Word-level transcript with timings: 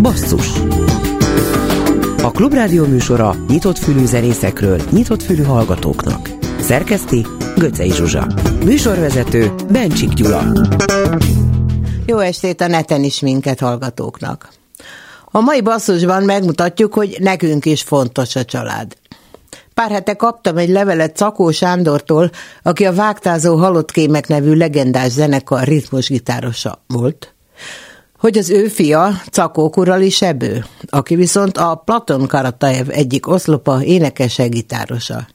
Basszus 0.00 0.48
A 2.22 2.30
Klubrádió 2.30 2.86
műsora 2.86 3.34
nyitott 3.48 3.78
fülű 3.78 4.04
zenészekről, 4.04 4.80
nyitott 4.90 5.22
fülű 5.22 5.42
hallgatóknak. 5.42 6.30
Szerkeszti 6.60 7.26
Göcej 7.56 7.90
Zsuzsa. 7.90 8.26
Műsorvezető 8.64 9.54
Bencsik 9.70 10.12
Gyula. 10.12 10.42
Jó 12.06 12.18
estét 12.18 12.60
a 12.60 12.66
neten 12.66 13.02
is 13.02 13.20
minket 13.20 13.60
hallgatóknak. 13.60 14.48
A 15.24 15.40
mai 15.40 15.62
basszusban 15.62 16.22
megmutatjuk, 16.22 16.94
hogy 16.94 17.16
nekünk 17.20 17.64
is 17.64 17.82
fontos 17.82 18.36
a 18.36 18.44
család. 18.44 18.96
Pár 19.74 19.90
hete 19.90 20.14
kaptam 20.14 20.56
egy 20.56 20.68
levelet 20.68 21.16
Cakó 21.16 21.50
Sándortól, 21.50 22.30
aki 22.62 22.86
a 22.86 22.92
Vágtázó 22.92 23.56
Halott 23.56 23.90
Kémek 23.90 24.26
nevű 24.26 24.54
legendás 24.54 25.10
zenekar 25.10 25.64
ritmusgitárosa 25.64 26.84
volt, 26.86 27.34
hogy 28.18 28.38
az 28.38 28.50
ő 28.50 28.68
fia 28.68 29.22
Cakó 29.30 29.70
Kurali 29.70 30.10
Sebő, 30.10 30.64
aki 30.88 31.14
viszont 31.14 31.58
a 31.58 31.82
Platon 31.84 32.26
Karataev 32.26 32.90
egyik 32.90 33.28
oszlopa 33.28 33.82
énekese 33.82 34.46
gitárosa. 34.46 35.26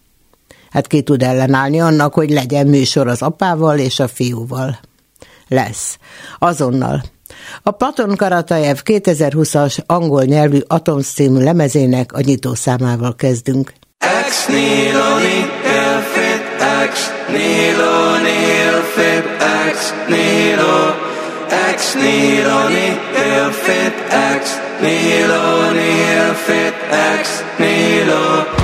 Hát 0.69 0.87
ki 0.87 1.01
tud 1.01 1.23
ellenállni 1.23 1.81
annak, 1.81 2.13
hogy 2.13 2.29
legyen 2.29 2.67
műsor 2.67 3.07
az 3.07 3.21
apával 3.21 3.77
és 3.77 3.99
a 3.99 4.07
fiúval. 4.07 4.79
Lesz. 5.47 5.97
Azonnal. 6.39 7.03
A 7.63 7.71
Platon 7.71 8.15
Karataev 8.15 8.77
2020-as 8.83 9.85
angol 9.85 10.23
nyelvű 10.23 10.59
Atoms 10.67 11.07
című 11.07 11.43
lemezének 11.43 12.13
a 12.13 12.19
nyitószámával 12.19 13.15
kezdünk. 13.15 13.73
Ex 13.97 14.47
nihilo 14.47 15.17
nihil 15.17 15.99
fit 16.13 16.61
ex 16.81 16.99
nihilo 17.29 18.17
nihil 18.17 18.81
fit 18.81 19.41
ex 19.67 19.93
nihilo 20.07 21.11
ex 21.73 21.95
nihilo 21.95 22.59
nihil 22.69 23.51
fit 23.65 23.95
ex 24.29 24.43
nihilo 24.81 25.43
nihil 25.77 26.33
fit 26.45 28.62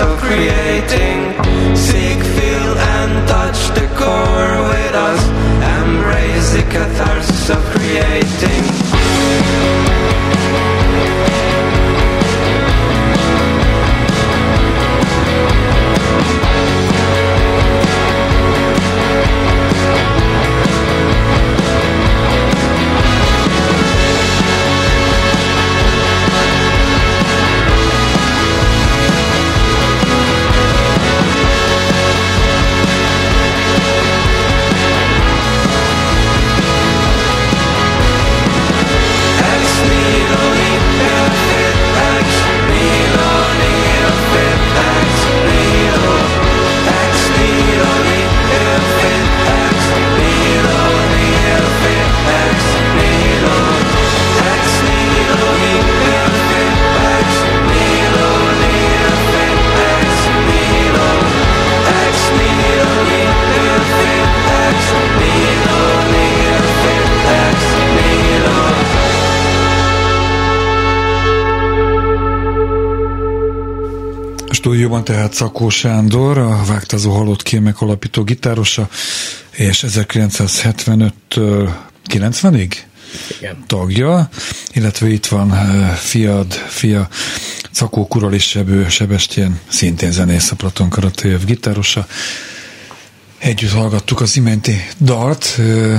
of 0.00 0.16
creating. 0.20 1.17
Tehát 75.28 75.42
Szakó 75.42 75.68
Sándor, 75.68 76.38
a 76.38 76.64
Vágtazó 76.64 77.12
Halott 77.12 77.42
Kémek 77.42 77.80
alapító 77.80 78.22
gitárosa, 78.22 78.88
és 79.50 79.84
1975-től 79.88 81.70
90-ig 82.10 82.72
Igen. 83.38 83.64
tagja, 83.66 84.28
illetve 84.72 85.08
itt 85.08 85.26
van 85.26 85.50
uh, 85.50 85.86
fiad, 85.88 86.52
fia 86.52 87.08
Szakó 87.70 88.06
Kural 88.06 88.38
Sebő 88.38 88.88
Sebestyén, 88.88 89.60
szintén 89.68 90.12
zenész 90.12 90.50
a 90.50 90.56
Platon 90.56 90.88
Karatév 90.88 91.44
gitárosa. 91.44 92.06
Együtt 93.38 93.72
hallgattuk 93.72 94.20
az 94.20 94.36
iménti 94.36 94.86
dalt, 95.00 95.54
uh, 95.58 95.98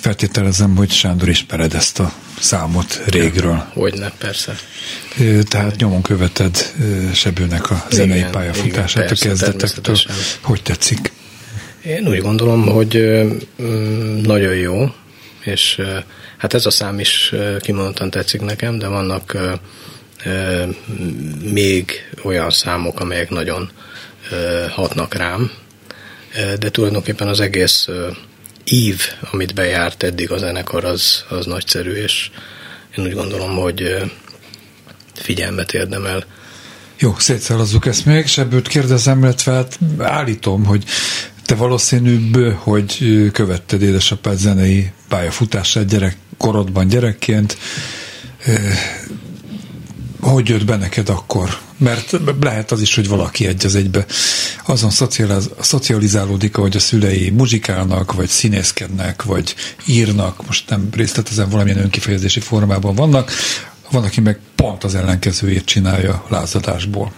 feltételezem, 0.00 0.76
hogy 0.76 0.90
Sándor 0.90 1.28
ismered 1.28 1.74
ezt 1.74 1.98
a 1.98 2.12
számot 2.40 3.00
régről. 3.06 3.66
Hogyne, 3.72 4.12
persze. 4.18 4.56
Tehát 5.48 5.76
nyomon 5.76 6.02
követed 6.02 6.72
Sebőnek 7.14 7.70
a 7.70 7.86
zenei 7.90 8.18
igen, 8.18 8.30
pályafutását 8.30 8.96
igen, 8.96 9.06
persze, 9.06 9.26
a 9.26 9.28
kezdetektől. 9.28 9.96
Hogy 10.40 10.62
tetszik? 10.62 11.12
Én 11.84 12.08
úgy 12.08 12.20
gondolom, 12.20 12.66
hogy 12.66 13.22
nagyon 14.22 14.54
jó, 14.54 14.94
és 15.40 15.80
hát 16.36 16.54
ez 16.54 16.66
a 16.66 16.70
szám 16.70 16.98
is 16.98 17.34
kimondottan 17.60 18.10
tetszik 18.10 18.40
nekem, 18.40 18.78
de 18.78 18.86
vannak 18.86 19.38
még 21.52 21.92
olyan 22.22 22.50
számok, 22.50 23.00
amelyek 23.00 23.30
nagyon 23.30 23.70
hatnak 24.70 25.14
rám, 25.14 25.50
de 26.58 26.70
tulajdonképpen 26.70 27.28
az 27.28 27.40
egész 27.40 27.88
ív, 28.64 29.00
amit 29.30 29.54
bejárt 29.54 30.02
eddig 30.02 30.30
a 30.30 30.38
zenekar, 30.38 30.84
az, 30.84 31.24
az 31.28 31.46
nagyszerű, 31.46 31.92
és 31.92 32.30
én 32.96 33.04
úgy 33.04 33.14
gondolom, 33.14 33.56
hogy 33.56 33.96
figyelmet 35.14 35.72
érdemel. 35.72 36.24
Jó, 36.98 37.14
szétszállazzuk 37.18 37.86
ezt 37.86 38.06
még, 38.06 38.26
sebbőt 38.26 38.68
kérdezem, 38.68 39.22
illetve 39.22 39.52
hát 39.52 39.78
állítom, 39.98 40.64
hogy 40.64 40.84
te 41.44 41.54
valószínűbb, 41.54 42.54
hogy 42.56 42.98
követted 43.32 43.82
édesapád 43.82 44.36
zenei 44.38 44.90
pályafutását 45.08 45.86
gyerek, 45.86 46.16
korodban 46.36 46.88
gyerekként. 46.88 47.56
Hogy 50.24 50.48
jött 50.48 50.64
be 50.64 50.76
neked 50.76 51.08
akkor? 51.08 51.58
Mert 51.76 52.16
lehet 52.40 52.70
az 52.70 52.80
is, 52.80 52.94
hogy 52.94 53.08
valaki 53.08 53.46
egy 53.46 53.66
az 53.66 53.74
egybe 53.74 54.06
azon 54.66 54.90
szocializálódik, 55.60 56.56
hogy 56.56 56.76
a 56.76 56.78
szülei 56.78 57.30
muzsikálnak, 57.30 58.12
vagy 58.12 58.28
színészkednek, 58.28 59.22
vagy 59.22 59.54
írnak, 59.86 60.46
most 60.46 60.70
nem 60.70 60.88
részletezem, 60.92 61.48
valamilyen 61.48 61.78
önkifejezési 61.78 62.40
formában 62.40 62.94
vannak, 62.94 63.32
van, 63.90 64.04
aki 64.04 64.20
meg 64.20 64.38
pont 64.54 64.84
az 64.84 64.94
ellenkezőjét 64.94 65.64
csinálja 65.64 66.24
lázadásból. 66.28 67.12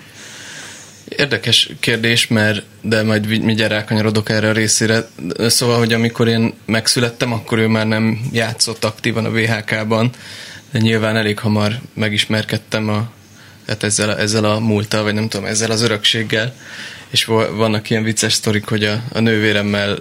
Érdekes 1.08 1.70
kérdés, 1.80 2.26
mert 2.26 2.62
de 2.82 3.02
majd 3.02 3.26
mindjárt 3.26 3.72
rákanyarodok 3.72 4.28
erre 4.28 4.48
a 4.48 4.52
részére. 4.52 5.08
Szóval, 5.38 5.78
hogy 5.78 5.92
amikor 5.92 6.28
én 6.28 6.54
megszülettem, 6.64 7.32
akkor 7.32 7.58
ő 7.58 7.66
már 7.66 7.86
nem 7.86 8.20
játszott 8.32 8.84
aktívan 8.84 9.24
a 9.24 9.30
VHK-ban, 9.30 10.10
nyilván 10.72 11.16
elég 11.16 11.38
hamar 11.38 11.80
megismerkedtem 11.94 12.88
a, 12.88 13.10
hát 13.66 13.82
ezzel, 13.82 14.08
a, 14.08 14.18
ezzel 14.18 14.44
a 14.44 14.58
múlttal, 14.58 15.02
vagy 15.02 15.14
nem 15.14 15.28
tudom, 15.28 15.46
ezzel 15.46 15.70
az 15.70 15.82
örökséggel, 15.82 16.54
és 17.10 17.24
vannak 17.24 17.90
ilyen 17.90 18.02
vicces 18.02 18.32
sztorik, 18.32 18.64
hogy 18.64 18.84
a, 18.84 19.02
a 19.12 19.20
nővéremmel 19.20 19.98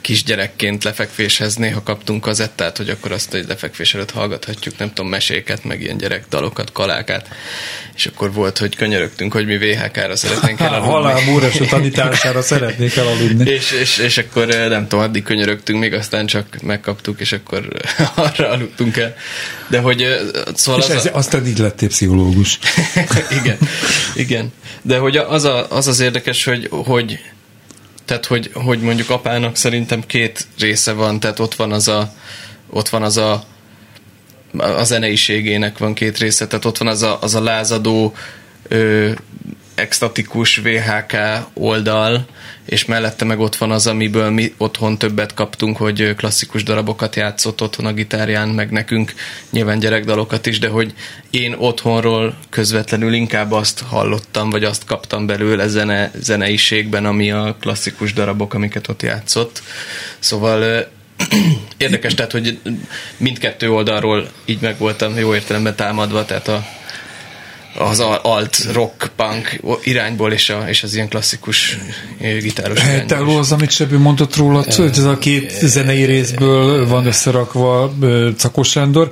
kisgyerekként 0.00 0.84
lefekvéshez 0.84 1.54
néha 1.54 1.82
kaptunk 1.82 2.20
kazettát, 2.20 2.76
hogy 2.76 2.90
akkor 2.90 3.12
azt 3.12 3.34
egy 3.34 3.46
lefekvés 3.48 3.94
előtt 3.94 4.10
hallgathatjuk, 4.10 4.78
nem 4.78 4.88
tudom, 4.92 5.10
meséket, 5.10 5.64
meg 5.64 5.80
ilyen 5.80 5.96
gyerekdalokat, 5.96 6.72
kalákát, 6.72 7.28
és 7.94 8.06
akkor 8.06 8.32
volt, 8.32 8.58
hogy 8.58 8.76
könyörögtünk, 8.76 9.32
hogy 9.32 9.46
mi 9.46 9.58
VHK-ra 9.58 10.16
szeretnénk 10.16 10.60
elaludni. 10.60 10.92
Halál 10.92 11.24
Múres 11.24 11.56
tanítására 11.68 12.42
szeretnék 12.42 12.96
elaludni. 12.96 13.50
és, 13.56 13.70
és, 13.70 13.98
és 13.98 14.18
akkor 14.18 14.46
nem 14.46 14.88
tudom, 14.88 15.04
addig 15.04 15.22
könyörögtünk, 15.22 15.78
még 15.78 15.92
aztán 15.92 16.26
csak 16.26 16.62
megkaptuk, 16.62 17.20
és 17.20 17.32
akkor 17.32 17.68
arra 18.14 18.48
aludtunk 18.48 18.96
el. 18.96 19.14
De 19.68 19.78
hogy 19.78 20.06
szóval 20.54 20.80
és 20.80 20.88
az 20.88 20.94
ez, 20.94 21.06
a... 21.06 21.14
aztán 21.14 21.46
így 21.46 21.58
lettél 21.58 21.88
pszichológus. 21.88 22.58
igen, 23.42 23.58
igen. 24.14 24.52
De 24.82 24.98
hogy 24.98 25.16
az, 25.16 25.44
a, 25.44 25.70
az 25.70 25.86
az 25.86 26.00
érdekes, 26.00 26.44
hogy, 26.44 26.68
hogy 26.70 27.18
tehát, 28.08 28.26
hogy, 28.26 28.50
hogy 28.54 28.80
mondjuk 28.80 29.10
apának 29.10 29.56
szerintem 29.56 30.06
két 30.06 30.46
része 30.58 30.92
van, 30.92 31.20
tehát 31.20 31.38
ott 31.38 31.54
van 31.54 31.72
az 31.72 31.88
a, 31.88 32.12
ott 32.70 32.88
van 32.88 33.02
az 33.02 33.16
a, 33.16 33.44
a 34.58 34.84
zeneiségének 34.84 35.78
van 35.78 35.94
két 35.94 36.18
része, 36.18 36.46
tehát 36.46 36.64
ott 36.64 36.78
van 36.78 36.88
az 36.88 37.02
a, 37.02 37.18
az 37.20 37.34
a 37.34 37.42
lázadó, 37.42 38.14
ö, 38.68 39.10
extatikus 39.78 40.56
VHK 40.56 41.16
oldal, 41.54 42.26
és 42.64 42.84
mellette 42.84 43.24
meg 43.24 43.40
ott 43.40 43.56
van 43.56 43.70
az, 43.70 43.86
amiből 43.86 44.30
mi 44.30 44.54
otthon 44.56 44.98
többet 44.98 45.34
kaptunk, 45.34 45.76
hogy 45.76 46.14
klasszikus 46.16 46.62
darabokat 46.62 47.16
játszott 47.16 47.62
otthon 47.62 47.86
a 47.86 47.92
gitárján, 47.92 48.48
meg 48.48 48.70
nekünk 48.70 49.14
nyilván 49.50 49.78
gyerekdalokat 49.78 50.46
is, 50.46 50.58
de 50.58 50.68
hogy 50.68 50.94
én 51.30 51.54
otthonról 51.58 52.36
közvetlenül 52.50 53.12
inkább 53.12 53.52
azt 53.52 53.80
hallottam, 53.80 54.50
vagy 54.50 54.64
azt 54.64 54.84
kaptam 54.84 55.26
belőle 55.26 55.68
zene, 55.68 56.10
zeneiségben, 56.20 57.04
ami 57.06 57.30
a 57.30 57.56
klasszikus 57.60 58.12
darabok, 58.12 58.54
amiket 58.54 58.88
ott 58.88 59.02
játszott. 59.02 59.62
Szóval 60.18 60.88
érdekes, 61.76 62.14
tehát, 62.14 62.32
hogy 62.32 62.58
mindkettő 63.16 63.70
oldalról 63.70 64.28
így 64.44 64.60
meg 64.60 64.78
voltam 64.78 65.18
jó 65.18 65.34
értelemben 65.34 65.76
támadva, 65.76 66.24
tehát 66.24 66.48
a 66.48 66.64
az 67.78 68.00
alt 68.22 68.66
rock 68.72 69.10
punk 69.16 69.60
irányból 69.82 70.32
és, 70.32 70.50
a, 70.50 70.68
és 70.68 70.82
az 70.82 70.94
ilyen 70.94 71.08
klasszikus 71.08 71.78
gitáros 72.18 72.80
Helytálló 72.80 73.36
az, 73.36 73.52
amit 73.52 73.70
Sebő 73.70 73.98
mondott 73.98 74.36
róla, 74.36 74.64
hogy 74.76 74.90
ez 74.90 75.04
a 75.04 75.18
két 75.18 75.50
zenei 75.50 76.04
részből 76.04 76.86
van 76.86 77.06
összerakva 77.06 77.94
Cakos 78.36 78.68
Sándor, 78.68 79.10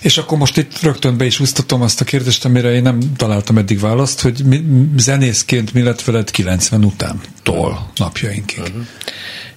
és 0.00 0.18
akkor 0.18 0.38
most 0.38 0.56
itt 0.56 0.80
rögtön 0.82 1.16
be 1.16 1.24
is 1.24 1.40
úsztatom 1.40 1.82
azt 1.82 2.00
a 2.00 2.04
kérdést, 2.04 2.44
amire 2.44 2.72
én 2.72 2.82
nem 2.82 2.98
találtam 3.16 3.58
eddig 3.58 3.80
választ, 3.80 4.20
hogy 4.20 4.44
mi, 4.44 4.60
zenészként 4.96 5.72
mi 5.72 5.82
lett 5.82 6.02
veled 6.02 6.30
90 6.30 6.84
után, 6.84 7.20
tól 7.42 7.90
napjainkig. 7.96 8.58
Uh-huh. 8.58 8.86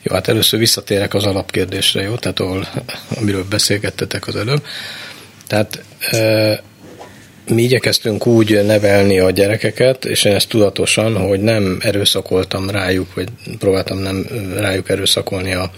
Jó, 0.04 0.14
hát 0.14 0.28
először 0.28 0.60
visszatérek 0.60 1.14
az 1.14 1.24
alapkérdésre, 1.24 2.02
jó? 2.02 2.16
Tehát 2.16 2.40
ahol, 2.40 2.68
amiről 3.18 3.46
beszélgettetek 3.50 4.28
az 4.28 4.36
előbb. 4.36 4.66
Tehát 5.48 5.84
mi 7.52 7.62
igyekeztünk 7.62 8.28
úgy 8.28 8.66
nevelni 8.66 9.20
a 9.20 9.32
gyerekeket, 9.32 10.06
és 10.06 10.24
én 10.24 10.36
ezt 10.36 10.50
tudatosan, 10.50 11.18
hogy 11.18 11.42
nem 11.42 11.78
erőszakoltam 11.82 12.70
rájuk, 12.70 13.14
vagy 13.14 13.28
próbáltam 13.60 13.98
nem 13.98 14.26
rájuk 14.58 14.90
erőszakolni 14.90 15.54
a, 15.54 15.72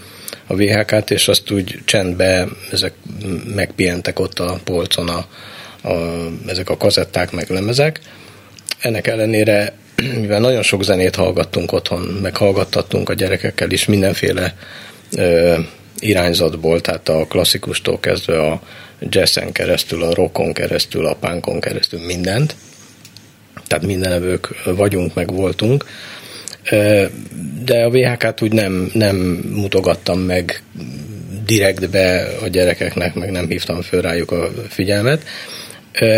a 0.46 0.54
VHK-t, 0.54 1.10
és 1.10 1.28
azt 1.28 1.50
úgy 1.50 1.78
csendbe 1.84 2.48
ezek 2.72 2.92
megpihentek 3.54 4.18
ott 4.18 4.38
a 4.38 4.60
polcon 4.64 5.08
a, 5.08 5.26
a, 5.88 5.92
ezek 6.46 6.70
a 6.70 6.76
kazetták, 6.76 7.32
meg 7.32 7.50
lemezek. 7.50 8.00
Ennek 8.80 9.06
ellenére, 9.06 9.72
mivel 10.20 10.40
nagyon 10.40 10.62
sok 10.62 10.82
zenét 10.82 11.14
hallgattunk 11.14 11.72
otthon, 11.72 12.00
meg 12.22 12.36
hallgattattunk 12.36 13.08
a 13.08 13.14
gyerekekkel 13.14 13.70
is 13.70 13.86
mindenféle 13.86 14.56
ö, 15.16 15.54
irányzatból, 15.98 16.80
tehát 16.80 17.08
a 17.08 17.26
klasszikustól 17.28 18.00
kezdve 18.00 18.40
a 18.40 18.60
jazzen 19.10 19.52
keresztül, 19.52 20.02
a 20.02 20.14
rockon 20.14 20.52
keresztül, 20.52 21.06
a 21.06 21.14
punkon 21.14 21.60
keresztül 21.60 22.00
mindent. 22.00 22.56
Tehát 23.66 23.86
mindenevők 23.86 24.64
vagyunk, 24.64 25.14
meg 25.14 25.32
voltunk. 25.32 25.84
De 27.64 27.84
a 27.84 27.90
VHK-t 27.90 28.42
úgy 28.42 28.52
nem, 28.52 28.90
nem 28.92 29.16
mutogattam 29.54 30.18
meg 30.20 30.62
direktbe 31.44 32.28
a 32.42 32.48
gyerekeknek, 32.48 33.14
meg 33.14 33.30
nem 33.30 33.48
hívtam 33.48 33.82
föl 33.82 34.00
rájuk 34.00 34.30
a 34.30 34.50
figyelmet. 34.68 35.22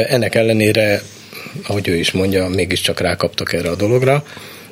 Ennek 0.08 0.34
ellenére, 0.34 1.00
ahogy 1.66 1.88
ő 1.88 1.94
is 1.94 2.12
mondja, 2.12 2.48
mégiscsak 2.48 3.00
rákaptak 3.00 3.52
erre 3.52 3.70
a 3.70 3.76
dologra. 3.76 4.24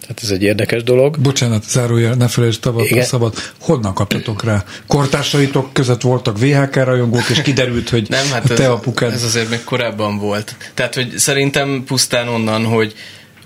Tehát 0.06 0.22
ez 0.22 0.30
egy 0.30 0.42
érdekes 0.42 0.82
dolog. 0.82 1.20
Bocsánat, 1.20 1.64
zárójel, 1.68 2.14
ne 2.14 2.28
felejtsd 2.28 2.62
szabad, 2.62 3.02
szabad. 3.02 3.34
Honnan 3.60 3.94
kaptatok 3.94 4.44
rá? 4.44 4.64
Kortársaitok 4.86 5.72
között 5.72 6.00
voltak 6.00 6.38
VHK 6.38 6.74
rajongók, 6.74 7.28
és 7.30 7.42
kiderült, 7.42 7.88
hogy 7.88 8.06
Nem, 8.08 8.30
hát 8.30 8.50
a 8.50 8.54
te 8.54 8.62
ez, 8.62 8.68
apukád... 8.68 9.12
ez 9.12 9.22
azért 9.22 9.50
még 9.50 9.64
korábban 9.64 10.18
volt. 10.18 10.56
Tehát, 10.74 10.94
hogy 10.94 11.18
szerintem 11.18 11.82
pusztán 11.86 12.28
onnan, 12.28 12.64
hogy 12.64 12.94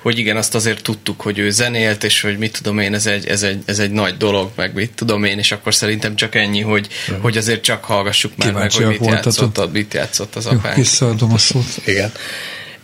hogy 0.03 0.19
igen, 0.19 0.37
azt 0.37 0.55
azért 0.55 0.83
tudtuk, 0.83 1.21
hogy 1.21 1.39
ő 1.39 1.51
zenélt, 1.51 2.05
és 2.05 2.21
hogy 2.21 2.39
mit 2.39 2.59
tudom 2.63 2.79
én, 2.79 2.95
ez 2.95 3.07
egy, 3.07 3.27
ez 3.27 3.43
egy, 3.43 3.63
ez 3.65 3.79
egy 3.79 3.91
nagy 3.91 4.17
dolog, 4.17 4.51
meg 4.57 4.75
mit 4.75 4.93
tudom 4.95 5.25
én, 5.25 5.39
és 5.39 5.53
akkor 5.53 5.75
szerintem 5.75 6.17
csak 6.17 6.35
ennyi, 6.35 6.61
hogy, 6.61 6.89
uh-huh. 7.09 7.23
hogy 7.23 7.37
azért 7.37 7.63
csak 7.63 7.85
hallgassuk 7.85 8.37
már 8.37 8.49
Kíváncsiak 8.49 8.89
meg, 8.89 8.99
hogy 8.99 9.07
mit 9.09 9.25
játszott, 9.25 9.73
mit 9.73 9.95
játszott 9.95 10.35
az 10.35 10.47
apánk. 10.47 10.65
Jó, 10.65 10.83
visszaadom 10.83 11.33
a 11.33 11.39
szót. 11.39 11.81
Igen. 11.85 12.13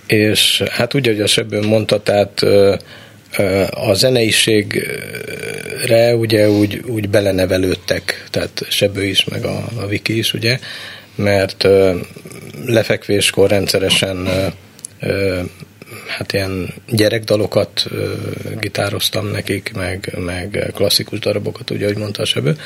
És 0.07 0.63
hát 0.71 0.95
úgy, 0.95 1.07
hogy 1.07 1.21
a 1.21 1.27
Sebő 1.27 1.61
mondta, 1.61 2.03
tehát 2.03 2.43
a 3.71 3.95
zeneiségre 3.95 4.95
ugye 6.17 6.51
úgy, 6.51 6.83
úgy 6.87 7.09
belenevelődtek, 7.09 8.25
tehát 8.31 8.67
Sebő 8.69 9.05
is, 9.05 9.25
meg 9.25 9.45
a, 9.45 9.65
a 9.77 9.87
Viki 9.87 10.19
is, 10.19 10.33
ugye, 10.33 10.59
mert 11.15 11.67
lefekvéskor 12.67 13.51
rendszeresen 13.51 14.29
hát 16.07 16.33
ilyen 16.33 16.75
gyerekdalokat 16.89 17.87
gitároztam 18.61 19.31
nekik, 19.31 19.73
meg, 19.75 20.13
meg 20.19 20.71
klasszikus 20.75 21.19
darabokat, 21.19 21.71
ugye, 21.71 21.85
ahogy 21.85 21.99
mondta 21.99 22.23
a 22.23 22.27
Sebő. 22.27 22.57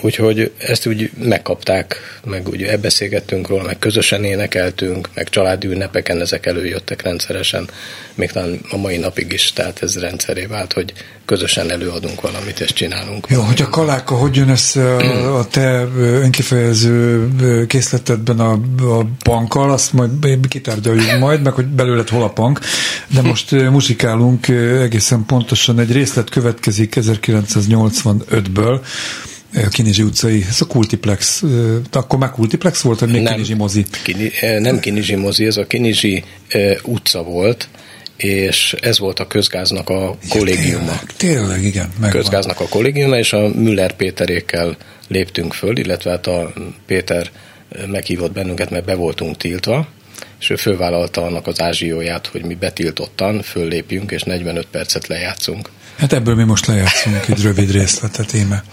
Úgyhogy 0.00 0.52
ezt 0.58 0.86
úgy 0.86 1.10
megkapták, 1.22 2.20
meg 2.24 2.48
úgy 2.48 2.62
elbeszélgettünk 2.62 3.48
róla, 3.48 3.62
meg 3.62 3.78
közösen 3.78 4.24
énekeltünk, 4.24 5.08
meg 5.14 5.28
családi 5.28 5.66
ünnepeken 5.66 6.20
ezek 6.20 6.46
előjöttek 6.46 7.02
rendszeresen, 7.02 7.68
még 8.14 8.30
talán 8.30 8.60
a 8.70 8.76
mai 8.76 8.96
napig 8.96 9.32
is, 9.32 9.52
tehát 9.52 9.82
ez 9.82 9.98
rendszeré 9.98 10.46
vált, 10.46 10.72
hogy 10.72 10.92
közösen 11.24 11.70
előadunk 11.70 12.20
valamit, 12.20 12.60
és 12.60 12.72
csinálunk. 12.72 13.26
Jó, 13.28 13.40
hogy 13.40 13.62
a 13.62 13.68
kaláka 13.68 14.14
hogy 14.14 14.36
jön 14.36 14.48
össze 14.48 14.96
a, 14.96 15.38
a 15.38 15.46
te 15.46 15.86
önkifejező 15.96 17.66
készletedben 17.66 18.40
a, 18.40 18.52
a 18.98 19.06
bankkal, 19.24 19.72
azt 19.72 19.92
majd 19.92 20.10
kitárgyaljuk 20.48 21.18
majd, 21.18 21.42
meg 21.42 21.52
hogy 21.52 21.66
belőled 21.66 22.08
hol 22.08 22.22
a 22.22 22.30
pank, 22.30 22.60
de 23.08 23.22
most 23.22 23.50
muzsikálunk 23.50 24.48
egészen 24.48 25.24
pontosan 25.26 25.78
egy 25.78 25.92
részlet 25.92 26.30
következik 26.30 26.94
1985-ből, 26.96 28.80
a 28.80 29.35
Kinizsi 29.70 30.02
utcai, 30.02 30.44
ez 30.48 30.60
a 30.60 30.66
Kultiplex, 30.66 31.42
akkor 31.92 32.18
már 32.18 32.30
Kultiplex 32.30 32.80
volt, 32.80 33.00
vagy 33.00 33.10
még 33.10 33.22
nem, 33.22 33.32
Kinizsi 33.32 33.54
mozi? 33.54 33.84
Kini, 34.02 34.30
nem 34.58 34.80
Kinizsi 34.80 35.14
mozi, 35.14 35.46
ez 35.46 35.56
a 35.56 35.66
Kinizsi 35.66 36.24
utca 36.82 37.22
volt, 37.22 37.68
és 38.16 38.74
ez 38.80 38.98
volt 38.98 39.18
a 39.20 39.26
közgáznak 39.26 39.88
a 39.88 40.16
kollégiuma. 40.28 40.90
Ja, 40.90 41.00
tényleg, 41.16 41.36
tényleg, 41.36 41.64
igen. 41.64 41.92
Megvan. 42.00 42.20
Közgáznak 42.20 42.60
a 42.60 42.68
kollégiuma, 42.68 43.18
és 43.18 43.32
a 43.32 43.48
Müller 43.48 43.96
Péterékkel 43.96 44.76
léptünk 45.08 45.52
föl, 45.52 45.78
illetve 45.78 46.10
hát 46.10 46.26
a 46.26 46.52
Péter 46.86 47.30
meghívott 47.86 48.32
bennünket, 48.32 48.70
mert 48.70 48.84
be 48.84 48.94
voltunk 48.94 49.36
tiltva, 49.36 49.88
és 50.40 50.50
ő 50.50 50.56
fölvállalta 50.56 51.22
annak 51.22 51.46
az 51.46 51.60
ázsióját, 51.60 52.26
hogy 52.26 52.44
mi 52.44 52.54
betiltottan 52.54 53.42
föllépjünk, 53.42 54.10
és 54.10 54.22
45 54.22 54.66
percet 54.66 55.06
lejátszunk. 55.06 55.70
Hát 55.96 56.12
ebből 56.12 56.34
mi 56.34 56.44
most 56.44 56.66
lejátszunk 56.66 57.28
egy 57.28 57.42
rövid 57.42 57.70
részletet, 57.70 58.34
íme. 58.34 58.64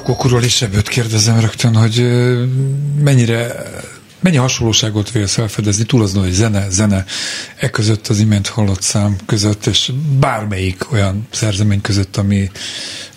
Szakokról 0.00 0.42
is 0.42 0.62
ebből 0.62 0.82
kérdezem 0.82 1.40
rögtön, 1.40 1.74
hogy 1.74 1.96
mennyire 3.04 3.64
Mennyi 4.20 4.36
hasonlóságot 4.36 5.10
vélsz 5.10 5.34
felfedezni, 5.34 5.84
túl 5.84 6.02
azon, 6.02 6.22
hogy 6.22 6.32
zene, 6.32 6.66
zene, 6.70 7.04
e 7.56 7.70
között 7.70 8.08
az 8.08 8.18
imént 8.18 8.48
hallott 8.48 8.82
szám 8.82 9.16
között, 9.26 9.66
és 9.66 9.92
bármelyik 10.18 10.92
olyan 10.92 11.28
szerzemény 11.30 11.80
között, 11.80 12.16
ami, 12.16 12.50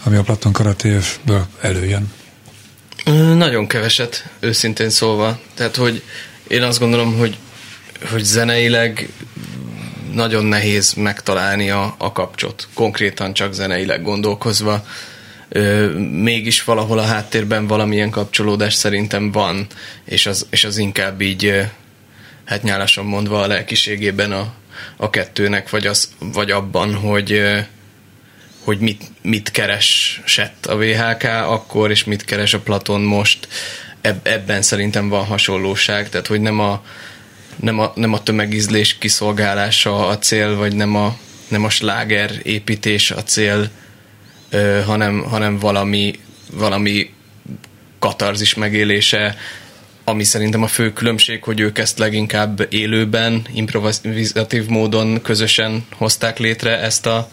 ami 0.04 0.16
a 0.16 0.22
Platon 0.22 0.52
Karatévből 0.52 1.48
előjön? 1.62 2.12
Nagyon 3.36 3.68
keveset, 3.68 4.30
őszintén 4.40 4.90
szólva. 4.90 5.40
Tehát, 5.54 5.76
hogy 5.76 6.04
én 6.48 6.64
azt 6.64 6.80
gondolom, 6.80 7.18
hogy, 7.18 7.38
hogy 8.12 8.24
zeneileg 8.24 9.10
nagyon 10.14 10.46
nehéz 10.46 10.94
megtalálni 10.94 11.70
a, 11.70 11.96
a 11.98 12.12
kapcsot, 12.12 12.68
konkrétan 12.74 13.34
csak 13.34 13.54
zeneileg 13.54 14.02
gondolkozva 14.02 14.86
mégis 16.12 16.64
valahol 16.64 17.00
a 17.00 17.06
háttérben 17.06 17.68
valamilyen 17.68 18.10
kapcsolódás 18.10 18.74
szerintem 18.74 19.32
van, 19.32 19.68
és 20.06 20.26
az, 20.26 20.48
és 20.50 20.64
az 20.64 20.78
inkább 20.78 21.22
így, 21.22 21.62
hát 22.46 22.64
nyálasan 22.64 23.06
mondva 23.06 23.42
a 23.42 23.48
lelkiségében 23.48 24.32
a, 24.32 24.54
a 24.98 25.10
kettőnek, 25.10 25.70
vagy, 25.70 25.88
az, 25.88 26.12
vagy 26.20 26.52
abban, 26.52 26.96
hogy, 26.96 27.42
hogy 28.64 28.80
mit, 28.80 29.04
mit 29.22 29.52
keresett 29.52 30.66
a 30.66 30.78
VHK 30.78 31.24
akkor, 31.24 31.92
és 31.92 32.04
mit 32.04 32.26
keres 32.26 32.54
a 32.54 32.60
Platon 32.60 33.02
most. 33.02 33.48
Eb, 34.02 34.28
ebben 34.28 34.62
szerintem 34.62 35.10
van 35.10 35.26
hasonlóság, 35.26 36.10
tehát 36.10 36.28
hogy 36.28 36.42
nem 36.42 36.60
a, 36.60 36.84
nem 37.56 37.80
a, 37.80 37.92
nem 37.96 38.14
a 38.14 38.24
tömegízlés 38.24 38.98
kiszolgálása 38.98 40.08
a 40.08 40.18
cél, 40.18 40.56
vagy 40.56 40.76
nem 40.76 40.96
a, 40.96 41.18
nem 41.48 41.64
a 41.64 41.70
sláger 41.70 42.32
építés 42.44 43.12
a 43.12 43.24
cél, 43.24 43.70
hanem, 44.86 45.24
hanem 45.24 45.58
valami, 45.60 46.20
valami 46.52 47.10
katarzis 48.00 48.54
megélése, 48.54 49.36
ami 50.04 50.24
szerintem 50.24 50.64
a 50.64 50.68
fő 50.68 50.94
különbség, 50.94 51.44
hogy 51.44 51.60
ők 51.60 51.78
ezt 51.78 51.98
leginkább 51.98 52.68
élőben, 52.70 53.48
improvizatív 53.54 54.68
módon 54.68 55.22
közösen 55.22 55.86
hozták 55.98 56.40
létre 56.40 56.80
ezt, 56.80 57.06
a, 57.06 57.30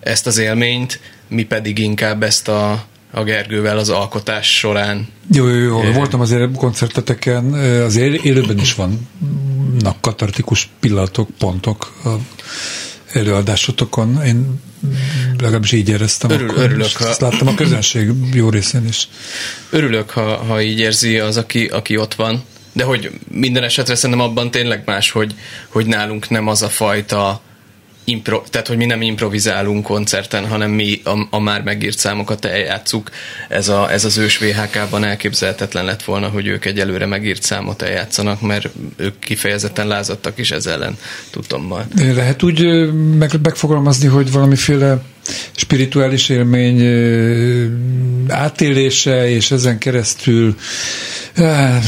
ezt 0.00 0.26
az 0.26 0.38
élményt, 0.38 1.00
mi 1.28 1.44
pedig 1.44 1.78
inkább 1.78 2.22
ezt 2.22 2.48
a, 2.48 2.84
a 3.10 3.22
Gergővel 3.22 3.78
az 3.78 3.88
alkotás 3.88 4.58
során. 4.58 5.08
Jó, 5.32 5.48
jó, 5.48 5.54
jó. 5.54 5.82
É. 5.82 5.92
Voltam 5.92 6.20
azért 6.20 6.56
koncerteteken, 6.56 7.52
az 7.84 7.96
élőben 7.96 8.58
is 8.58 8.74
vannak 8.74 10.00
katartikus 10.00 10.68
pillanatok, 10.80 11.30
pontok 11.38 11.92
a 12.04 12.08
előadásotokon. 13.12 14.22
Én 14.24 14.60
legalábbis 15.38 15.72
így 15.72 15.88
éreztem. 15.88 16.30
Örül, 16.30 16.48
akkor, 16.48 16.62
örülök, 16.62 16.92
ha... 16.92 17.08
Ezt 17.08 17.20
láttam 17.20 17.48
a 17.48 17.54
közönség 17.54 18.10
jó 18.32 18.50
részén 18.50 18.86
is. 18.88 19.08
Örülök, 19.70 20.10
ha, 20.10 20.36
ha 20.36 20.62
így 20.62 20.78
érzi 20.78 21.18
az, 21.18 21.36
aki, 21.36 21.66
aki 21.66 21.96
ott 21.96 22.14
van. 22.14 22.44
De 22.72 22.84
hogy 22.84 23.10
minden 23.30 23.62
esetre 23.62 23.94
szerintem 23.94 24.26
abban 24.26 24.50
tényleg 24.50 24.82
más, 24.86 25.10
hogy, 25.10 25.34
hogy 25.68 25.86
nálunk 25.86 26.28
nem 26.28 26.46
az 26.46 26.62
a 26.62 26.68
fajta 26.68 27.40
impro, 28.10 28.42
tehát 28.50 28.66
hogy 28.66 28.76
mi 28.76 28.86
nem 28.86 29.02
improvizálunk 29.02 29.84
koncerten, 29.84 30.46
hanem 30.46 30.70
mi 30.70 31.00
a, 31.04 31.26
a 31.30 31.40
már 31.40 31.62
megírt 31.62 31.98
számokat 31.98 32.44
eljátszuk. 32.44 33.10
Ez, 33.48 33.68
a, 33.68 33.92
ez 33.92 34.04
az 34.04 34.16
ős 34.16 34.38
VHK-ban 34.38 35.04
elképzelhetetlen 35.04 35.84
lett 35.84 36.02
volna, 36.02 36.28
hogy 36.28 36.46
ők 36.46 36.64
egyelőre 36.64 37.06
megírt 37.06 37.42
számot 37.42 37.82
eljátszanak, 37.82 38.40
mert 38.40 38.68
ők 38.96 39.18
kifejezetten 39.18 39.86
lázadtak 39.86 40.38
is 40.38 40.50
ez 40.50 40.66
ellen 40.66 40.98
tudtommal. 41.30 41.86
Lehet 41.96 42.42
úgy 42.42 42.90
meg, 43.18 43.30
megfogalmazni, 43.42 44.06
hogy 44.06 44.32
valamiféle 44.32 45.02
spirituális 45.52 46.28
élmény 46.28 46.80
átélése, 48.28 49.30
és 49.30 49.50
ezen 49.50 49.78
keresztül 49.78 50.56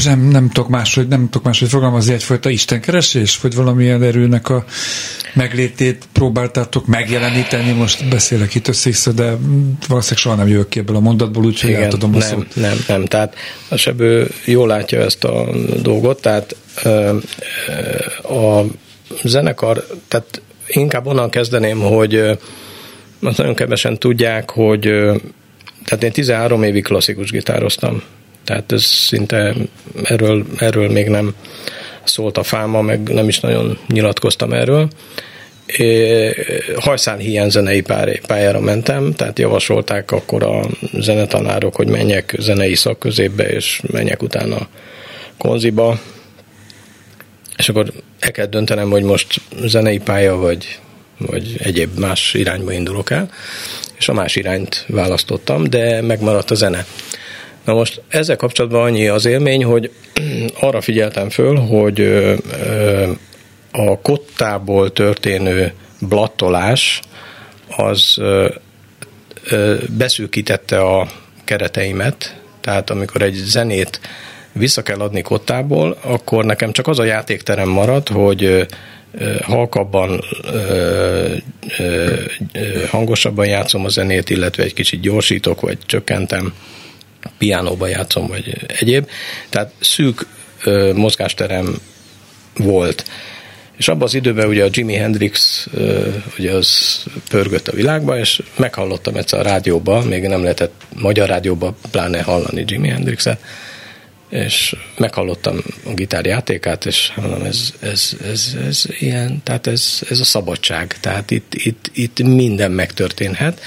nem, 0.03 0.19
nem 0.19 0.49
tudok 0.49 0.69
máshogy, 0.69 1.07
nem 1.07 1.29
tudok 1.29 1.43
máshogy 1.43 1.69
fogalmazni 1.69 2.13
egyfajta 2.13 2.49
istenkeresés, 2.49 3.39
vagy 3.39 3.55
valamilyen 3.55 4.03
erőnek 4.03 4.49
a 4.49 4.65
meglétét 5.33 6.07
próbáltátok 6.11 6.85
megjeleníteni, 6.85 7.71
most 7.71 8.09
beszélek 8.09 8.55
itt 8.55 8.67
össze 8.67 9.11
de 9.11 9.37
valószínűleg 9.87 10.17
soha 10.17 10.35
nem 10.35 10.47
jövök 10.47 10.69
ki 10.69 10.79
ebből 10.79 10.95
a 10.95 10.99
mondatból, 10.99 11.45
úgyhogy 11.45 11.69
Igen, 11.69 11.83
átadom 11.83 12.15
a 12.15 12.17
nem, 12.17 12.27
szót. 12.27 12.55
Nem, 12.55 12.77
nem, 12.87 13.05
tehát 13.05 13.35
a 13.69 13.75
sebő 13.75 14.31
jól 14.45 14.67
látja 14.67 15.01
ezt 15.01 15.23
a 15.23 15.47
dolgot, 15.81 16.21
tehát 16.21 16.55
a 18.23 18.61
zenekar, 19.23 19.85
tehát 20.07 20.41
inkább 20.67 21.05
onnan 21.05 21.29
kezdeném, 21.29 21.79
hogy 21.79 22.15
azt 23.21 23.37
nagyon 23.37 23.55
kevesen 23.55 23.97
tudják, 23.97 24.49
hogy 24.49 24.81
tehát 25.85 26.03
én 26.03 26.11
13 26.11 26.63
évig 26.63 26.83
klasszikus 26.83 27.31
gitároztam, 27.31 28.03
tehát 28.43 28.71
ez 28.71 28.83
szinte 28.83 29.53
erről, 30.03 30.45
erről 30.57 30.89
még 30.89 31.07
nem 31.07 31.35
szólt 32.03 32.37
a 32.37 32.43
fáma, 32.43 32.81
meg 32.81 33.13
nem 33.13 33.27
is 33.27 33.39
nagyon 33.39 33.77
nyilatkoztam 33.87 34.53
erről. 34.53 34.87
Hajszán 36.75 37.17
hiány 37.17 37.49
zenei 37.49 37.83
pályára 38.27 38.59
mentem, 38.59 39.13
tehát 39.13 39.39
javasolták 39.39 40.11
akkor 40.11 40.43
a 40.43 40.69
zenetanárok, 40.99 41.75
hogy 41.75 41.87
menjek 41.87 42.35
zenei 42.39 42.75
szakközépbe, 42.75 43.43
és 43.49 43.81
menjek 43.91 44.21
utána 44.21 44.67
konziba, 45.37 45.99
és 47.57 47.69
akkor 47.69 47.91
el 48.19 48.31
kell 48.31 48.45
döntenem, 48.45 48.89
hogy 48.89 49.03
most 49.03 49.41
zenei 49.65 49.97
pálya, 49.99 50.35
vagy, 50.35 50.79
vagy 51.17 51.55
egyéb 51.57 51.99
más 51.99 52.33
irányba 52.33 52.71
indulok 52.71 53.11
el, 53.11 53.29
és 53.97 54.07
a 54.09 54.13
más 54.13 54.35
irányt 54.35 54.85
választottam, 54.87 55.63
de 55.63 56.01
megmaradt 56.01 56.51
a 56.51 56.55
zene. 56.55 56.85
Na 57.63 57.73
most 57.73 58.01
ezzel 58.07 58.35
kapcsolatban 58.35 58.81
annyi 58.81 59.07
az 59.07 59.25
élmény, 59.25 59.63
hogy 59.63 59.91
arra 60.59 60.81
figyeltem 60.81 61.29
föl, 61.29 61.55
hogy 61.55 62.01
a 63.71 63.99
kottából 64.01 64.91
történő 64.91 65.73
blattolás 65.99 67.01
az 67.77 68.21
beszűkítette 69.97 70.81
a 70.81 71.07
kereteimet, 71.43 72.41
tehát 72.61 72.89
amikor 72.89 73.21
egy 73.21 73.33
zenét 73.33 73.99
vissza 74.51 74.81
kell 74.81 74.99
adni 74.99 75.21
kottából, 75.21 75.97
akkor 76.01 76.45
nekem 76.45 76.71
csak 76.71 76.87
az 76.87 76.99
a 76.99 77.03
játékterem 77.03 77.69
marad, 77.69 78.07
hogy 78.07 78.67
halkabban, 79.41 80.23
hangosabban 82.89 83.45
játszom 83.45 83.85
a 83.85 83.89
zenét, 83.89 84.29
illetve 84.29 84.63
egy 84.63 84.73
kicsit 84.73 84.99
gyorsítok, 84.99 85.61
vagy 85.61 85.77
csökkentem 85.85 86.53
piánóba 87.37 87.87
játszom, 87.87 88.27
vagy 88.27 88.55
egyéb. 88.67 89.09
Tehát 89.49 89.71
szűk 89.79 90.25
ö, 90.63 90.91
mozgásterem 90.95 91.75
volt. 92.57 93.05
És 93.77 93.87
abban 93.87 94.03
az 94.03 94.13
időben 94.13 94.47
ugye 94.47 94.63
a 94.63 94.69
Jimi 94.71 94.93
Hendrix 94.93 95.67
ö, 95.73 96.07
ugye 96.39 96.51
az 96.51 97.03
pörgött 97.29 97.67
a 97.67 97.75
világba, 97.75 98.17
és 98.17 98.41
meghallottam 98.55 99.15
egyszer 99.15 99.39
a 99.39 99.43
rádióba, 99.43 100.01
még 100.01 100.23
nem 100.23 100.41
lehetett 100.41 100.81
magyar 100.95 101.27
rádióba 101.27 101.75
pláne 101.91 102.21
hallani 102.21 102.63
Jimi 102.67 102.87
Hendrixet, 102.87 103.39
és 104.29 104.75
meghallottam 104.97 105.57
a 105.85 105.93
gitárjátékát, 105.93 106.85
és 106.85 107.11
mondom, 107.15 107.43
ez, 107.43 107.73
ez, 107.79 108.15
ez, 108.23 108.55
ez 108.67 108.83
ilyen, 108.99 109.41
tehát 109.43 109.67
ez, 109.67 110.01
ez 110.09 110.19
a 110.19 110.23
szabadság, 110.23 110.97
tehát 110.99 111.31
itt, 111.31 111.53
itt, 111.53 111.91
itt 111.93 112.23
minden 112.23 112.71
megtörténhet, 112.71 113.61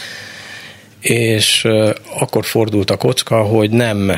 és 1.00 1.66
akkor 2.18 2.44
fordult 2.44 2.90
a 2.90 2.96
kocka, 2.96 3.42
hogy 3.42 3.70
nem, 3.70 4.12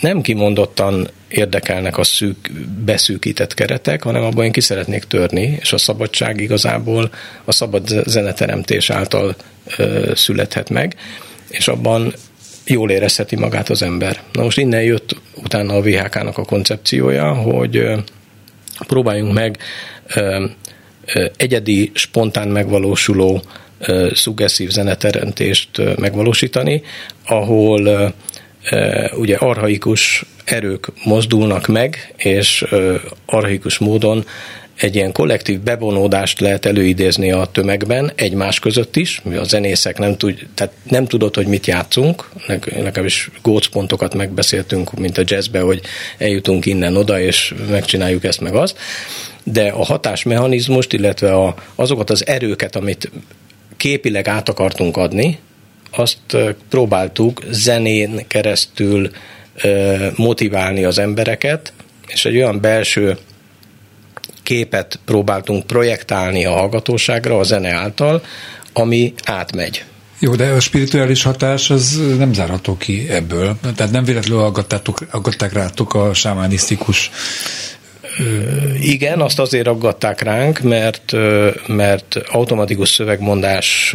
nem 0.00 0.20
kimondottan 0.20 1.08
érdekelnek 1.28 1.98
a 1.98 2.04
szűk, 2.04 2.50
beszűkített 2.84 3.54
keretek, 3.54 4.02
hanem 4.02 4.22
abban 4.22 4.44
én 4.44 4.52
ki 4.52 4.60
szeretnék 4.60 5.04
törni, 5.04 5.56
és 5.60 5.72
a 5.72 5.78
szabadság 5.78 6.40
igazából 6.40 7.10
a 7.44 7.52
szabad 7.52 7.86
zeneteremtés 8.06 8.90
által 8.90 9.36
ö, 9.76 10.12
születhet 10.14 10.70
meg, 10.70 10.96
és 11.48 11.68
abban 11.68 12.14
jól 12.66 12.90
érezheti 12.90 13.36
magát 13.36 13.68
az 13.68 13.82
ember. 13.82 14.22
Na 14.32 14.42
most 14.42 14.58
innen 14.58 14.82
jött 14.82 15.16
utána 15.34 15.74
a 15.74 15.82
VHK-nak 15.82 16.38
a 16.38 16.44
koncepciója, 16.44 17.34
hogy 17.34 17.76
ö, 17.76 17.98
próbáljunk 18.86 19.32
meg 19.32 19.58
ö, 20.14 20.44
ö, 21.14 21.26
egyedi, 21.36 21.90
spontán 21.94 22.48
megvalósuló 22.48 23.42
szuggeszív 24.12 24.70
zeneteremtést 24.70 25.96
megvalósítani, 25.96 26.82
ahol 27.26 28.14
ugye 29.16 29.36
arhaikus 29.36 30.24
erők 30.44 30.88
mozdulnak 31.04 31.66
meg, 31.66 32.14
és 32.16 32.64
arhaikus 33.26 33.78
módon 33.78 34.24
egy 34.76 34.94
ilyen 34.94 35.12
kollektív 35.12 35.60
bevonódást 35.60 36.40
lehet 36.40 36.66
előidézni 36.66 37.32
a 37.32 37.44
tömegben, 37.52 38.12
egymás 38.14 38.58
között 38.58 38.96
is, 38.96 39.20
mi 39.24 39.36
a 39.36 39.44
zenészek 39.44 39.98
nem, 39.98 40.16
tud, 40.16 40.46
tehát 40.54 40.72
nem 40.82 41.06
tudod, 41.06 41.34
hogy 41.34 41.46
mit 41.46 41.66
játszunk, 41.66 42.28
legalábbis 42.64 43.30
gócpontokat 43.42 44.14
megbeszéltünk, 44.14 44.98
mint 44.98 45.18
a 45.18 45.22
jazzbe, 45.24 45.60
hogy 45.60 45.80
eljutunk 46.18 46.66
innen 46.66 46.96
oda, 46.96 47.20
és 47.20 47.54
megcsináljuk 47.70 48.24
ezt 48.24 48.40
meg 48.40 48.54
azt, 48.54 48.78
de 49.44 49.68
a 49.68 49.84
hatásmechanizmust, 49.84 50.92
illetve 50.92 51.34
a, 51.34 51.54
azokat 51.74 52.10
az 52.10 52.26
erőket, 52.26 52.76
amit 52.76 53.10
képileg 53.76 54.28
át 54.28 54.48
akartunk 54.48 54.96
adni, 54.96 55.38
azt 55.90 56.36
próbáltuk 56.68 57.42
zenén 57.50 58.26
keresztül 58.26 59.10
motiválni 60.16 60.84
az 60.84 60.98
embereket, 60.98 61.72
és 62.06 62.24
egy 62.24 62.36
olyan 62.36 62.60
belső 62.60 63.18
képet 64.42 64.98
próbáltunk 65.04 65.66
projektálni 65.66 66.44
a 66.44 66.52
hallgatóságra 66.52 67.38
a 67.38 67.42
zene 67.42 67.72
által, 67.72 68.22
ami 68.72 69.14
átmegy. 69.24 69.84
Jó, 70.18 70.34
de 70.34 70.50
a 70.50 70.60
spirituális 70.60 71.22
hatás 71.22 71.70
az 71.70 72.00
nem 72.18 72.32
zárható 72.32 72.76
ki 72.76 73.06
ebből. 73.08 73.56
Tehát 73.76 73.92
nem 73.92 74.04
véletlenül 74.04 74.44
aggatták 75.10 75.52
rátok 75.52 75.94
a 75.94 76.14
sámánisztikus 76.14 77.10
igen, 78.80 79.20
azt 79.20 79.38
azért 79.38 79.66
aggatták 79.66 80.20
ránk, 80.20 80.60
mert, 80.60 81.12
mert 81.66 82.16
automatikus 82.28 82.88
szövegmondás 82.88 83.94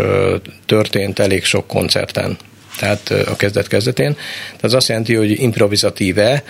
történt 0.66 1.20
elég 1.20 1.44
sok 1.44 1.68
koncerten 1.68 2.38
tehát 2.80 3.10
a 3.10 3.36
kezdet 3.36 3.68
kezdetén. 3.68 4.14
Tehát 4.14 4.64
ez 4.64 4.74
azt 4.74 4.88
jelenti, 4.88 5.16
hogy 5.16 5.42
improvizatíve 5.42 6.44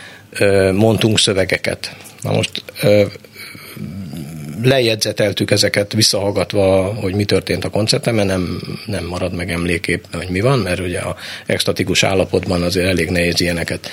mondtunk 0.73 1.19
szövegeket. 1.19 1.95
Na 2.21 2.31
most 2.31 2.63
lejegyzeteltük 4.63 5.51
ezeket 5.51 5.93
visszahallgatva, 5.93 6.93
hogy 6.93 7.13
mi 7.13 7.25
történt 7.25 7.65
a 7.65 7.69
koncerten, 7.69 8.15
mert 8.15 8.27
nem, 8.27 8.61
nem 8.85 9.05
marad 9.05 9.33
meg 9.33 9.51
emlékép, 9.51 10.05
hogy 10.13 10.29
mi 10.29 10.39
van, 10.39 10.59
mert 10.59 10.79
ugye 10.79 10.99
a 10.99 11.15
extatikus 11.45 12.03
állapotban 12.03 12.61
azért 12.61 12.87
elég 12.87 13.09
nehéz 13.09 13.41
ilyeneket 13.41 13.89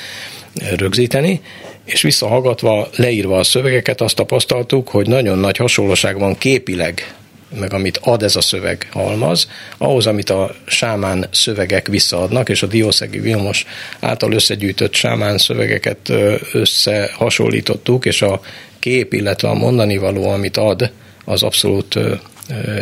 rögzíteni, 0.76 1.40
és 1.88 2.02
visszahallgatva, 2.02 2.88
leírva 2.96 3.38
a 3.38 3.44
szövegeket 3.44 4.00
azt 4.00 4.16
tapasztaltuk, 4.16 4.88
hogy 4.88 5.06
nagyon 5.06 5.38
nagy 5.38 5.56
hasonlóság 5.56 6.18
van 6.18 6.38
képileg 6.38 7.14
meg 7.58 7.72
amit 7.72 7.98
ad 8.02 8.22
ez 8.22 8.36
a 8.36 8.40
szöveg 8.40 8.88
halmaz, 8.92 9.48
ahhoz, 9.78 10.06
amit 10.06 10.30
a 10.30 10.54
sámán 10.66 11.26
szövegek 11.30 11.88
visszaadnak, 11.88 12.48
és 12.48 12.62
a 12.62 12.66
Diószegi 12.66 13.18
Vilmos 13.18 13.64
által 14.00 14.32
összegyűjtött 14.32 14.94
sámán 14.94 15.38
szövegeket 15.38 16.12
összehasonlítottuk, 16.52 18.04
és 18.04 18.22
a 18.22 18.40
kép, 18.78 19.12
illetve 19.12 19.48
a 19.48 19.54
mondani 19.54 19.96
való, 19.96 20.28
amit 20.28 20.56
ad, 20.56 20.90
az 21.24 21.42
abszolút 21.42 21.98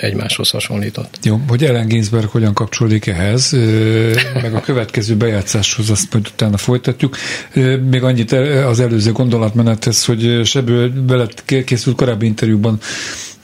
egymáshoz 0.01 0.51
hasonlított. 0.51 1.19
Jó, 1.23 1.41
hogy 1.49 1.65
Ellen 1.65 1.87
Ginsberg 1.87 2.29
hogyan 2.29 2.55
kapcsolódik 2.55 3.07
ehhez, 3.07 3.51
meg 4.43 4.55
a 4.55 4.61
következő 4.61 5.17
bejátszáshoz, 5.17 5.91
azt 5.91 6.13
majd 6.13 6.27
utána 6.33 6.57
folytatjuk. 6.57 7.17
Még 7.91 8.03
annyit 8.03 8.33
az 8.67 8.81
előző 8.81 9.13
gondolatmenethez, 9.13 10.05
hogy 10.05 10.41
Sebő 10.45 10.93
veled 11.07 11.45
készült 11.65 11.97
korábbi 11.97 12.27
interjúban 12.27 12.79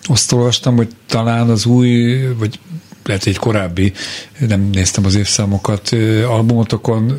azt 0.03 0.33
olvastam, 0.33 0.77
hogy 0.77 0.89
talán 1.07 1.51
az 1.51 1.67
új, 1.67 2.21
vagy 2.39 2.59
lehet 3.05 3.27
egy 3.27 3.37
korábbi, 3.37 3.93
nem 4.39 4.71
néztem 4.73 5.05
az 5.05 5.15
évszámokat, 5.15 5.89
albumotokon 6.27 7.19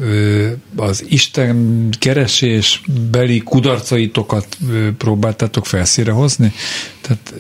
az 0.76 1.06
Isten 1.10 1.90
keresés 2.00 2.82
beli 3.12 3.40
kudarcaitokat 3.40 4.58
próbáltátok 4.98 5.66
felszíre 5.66 6.12
hozni? 6.12 6.54
Tehát 7.02 7.34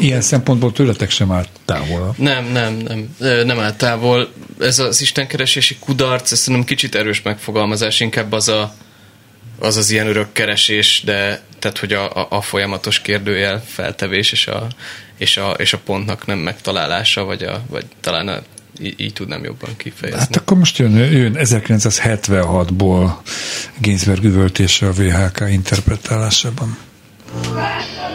ilyen 0.00 0.20
szempontból 0.20 0.72
tőletek 0.72 1.10
sem 1.10 1.32
állt 1.32 1.48
távol. 1.64 2.14
Nem, 2.18 2.44
nem, 2.52 2.76
nem, 2.76 3.16
nem 3.44 3.58
állt 3.58 3.78
távol. 3.78 4.28
Ez 4.60 4.78
az 4.78 5.00
istenkeresési 5.00 5.76
kudarc, 5.78 6.32
ez 6.32 6.38
szerintem 6.38 6.66
kicsit 6.66 6.94
erős 6.94 7.22
megfogalmazás, 7.22 8.00
inkább 8.00 8.32
az 8.32 8.48
a, 8.48 8.74
az, 9.58 9.76
az 9.76 9.90
ilyen 9.90 10.06
örök 10.06 10.32
keresés, 10.32 11.02
de 11.04 11.40
tehát, 11.58 11.78
hogy 11.78 11.92
a, 11.92 12.16
a, 12.16 12.26
a 12.30 12.40
folyamatos 12.40 13.00
kérdőjel 13.00 13.62
feltevés 13.66 14.32
és 14.32 14.46
a, 14.46 14.66
és, 15.16 15.36
a, 15.36 15.50
és 15.50 15.72
a 15.72 15.78
pontnak 15.78 16.26
nem 16.26 16.38
megtalálása, 16.38 17.24
vagy, 17.24 17.42
a, 17.42 17.62
vagy 17.68 17.84
talán 18.00 18.28
a, 18.28 18.42
így, 18.80 19.00
így 19.00 19.12
tudnám 19.12 19.44
jobban 19.44 19.76
kifejezni. 19.76 20.20
Hát 20.20 20.36
akkor 20.36 20.56
most 20.56 20.78
jön, 20.78 20.96
jön 20.96 21.36
1976-ból 21.38 23.12
Ginsberg 23.78 24.24
üvöltése 24.24 24.86
a 24.86 24.92
VHK 24.92 25.44
interpretálásában. 25.50 26.78
Veled 27.52 28.07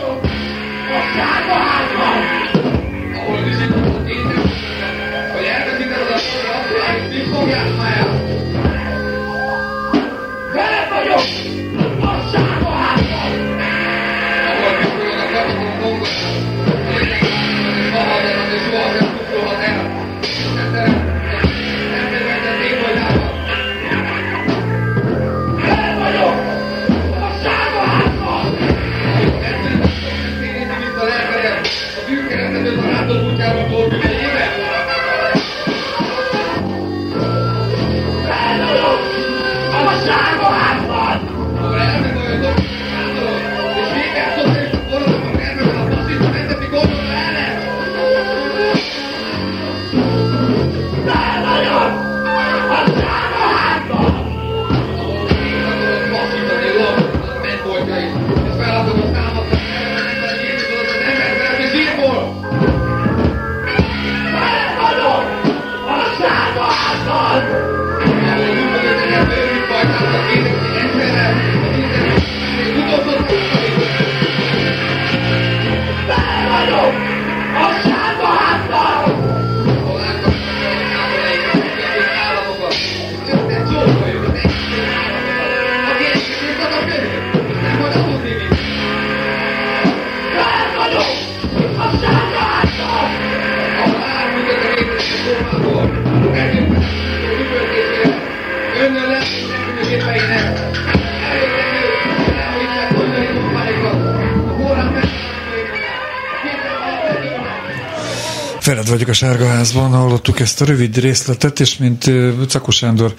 vagyok 108.93 109.09
a 109.09 109.13
Sárgaházban, 109.13 109.91
hallottuk 109.91 110.39
ezt 110.39 110.61
a 110.61 110.65
rövid 110.65 110.97
részletet, 110.97 111.59
és 111.59 111.77
mint 111.77 112.11
Cakos 112.47 112.75
Sándor, 112.75 113.13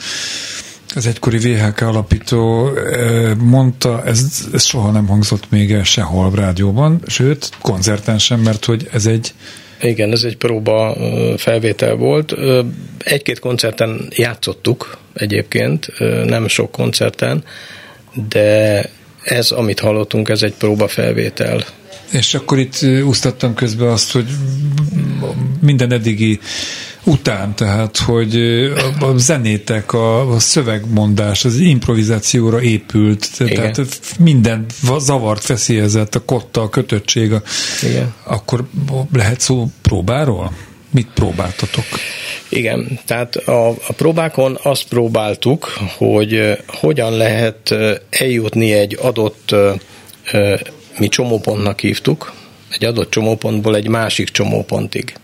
az 0.94 1.06
egykori 1.06 1.38
VHK 1.38 1.80
alapító 1.80 2.70
mondta, 3.38 4.04
ez, 4.04 4.48
ez 4.52 4.64
soha 4.64 4.90
nem 4.90 5.06
hangzott 5.06 5.50
még 5.50 5.72
el 5.72 5.84
sehol 5.84 6.26
a 6.26 6.37
rádióban, 6.37 7.00
sőt, 7.06 7.50
koncerten 7.60 8.18
sem, 8.18 8.40
mert 8.40 8.64
hogy 8.64 8.88
ez 8.92 9.06
egy 9.06 9.34
igen, 9.80 10.12
ez 10.12 10.22
egy 10.22 10.37
próba 10.37 10.96
felvétel 11.37 11.94
volt. 11.94 12.34
Egy-két 12.98 13.38
koncerten 13.38 14.08
játszottuk 14.10 14.98
egyébként, 15.14 15.92
nem 16.24 16.48
sok 16.48 16.70
koncerten, 16.70 17.44
de 18.28 18.90
ez, 19.22 19.50
amit 19.50 19.80
hallottunk, 19.80 20.28
ez 20.28 20.42
egy 20.42 20.54
próba 20.54 20.88
felvétel 20.88 21.64
és 22.14 22.35
akkor 22.35 22.59
itt 22.59 22.79
úsztattam 23.05 23.55
közben 23.55 23.88
azt, 23.88 24.12
hogy 24.12 24.27
minden 25.61 25.92
eddigi 25.92 26.40
után, 27.05 27.55
tehát, 27.55 27.96
hogy 27.96 28.37
a 29.00 29.16
zenétek, 29.16 29.92
a, 29.92 30.37
szövegmondás, 30.38 31.44
az 31.44 31.57
improvizációra 31.59 32.62
épült, 32.62 33.29
Igen. 33.38 33.55
tehát 33.72 34.00
minden 34.18 34.66
zavart 34.98 35.44
feszélyezett, 35.44 36.14
a 36.14 36.24
kotta, 36.24 36.61
a 36.61 36.68
kötöttség, 36.68 37.33
a, 37.33 37.42
Igen. 37.83 38.14
akkor 38.22 38.64
lehet 39.12 39.40
szó 39.40 39.66
próbáról? 39.83 40.53
Mit 40.90 41.09
próbáltatok? 41.14 41.85
Igen, 42.48 43.00
tehát 43.07 43.37
a, 43.37 43.68
a 43.68 43.92
próbákon 43.96 44.59
azt 44.62 44.88
próbáltuk, 44.88 45.64
hogy 45.96 46.59
hogyan 46.66 47.12
lehet 47.16 47.74
eljutni 48.11 48.72
egy 48.72 48.98
adott 49.00 49.55
mi 50.98 51.09
csomópontnak 51.09 51.80
hívtuk, 51.80 52.33
egy 52.70 52.85
adott 52.85 53.11
csomópontból 53.11 53.76
egy 53.76 53.88
másik 53.88 54.28
csomópontig. 54.28 55.14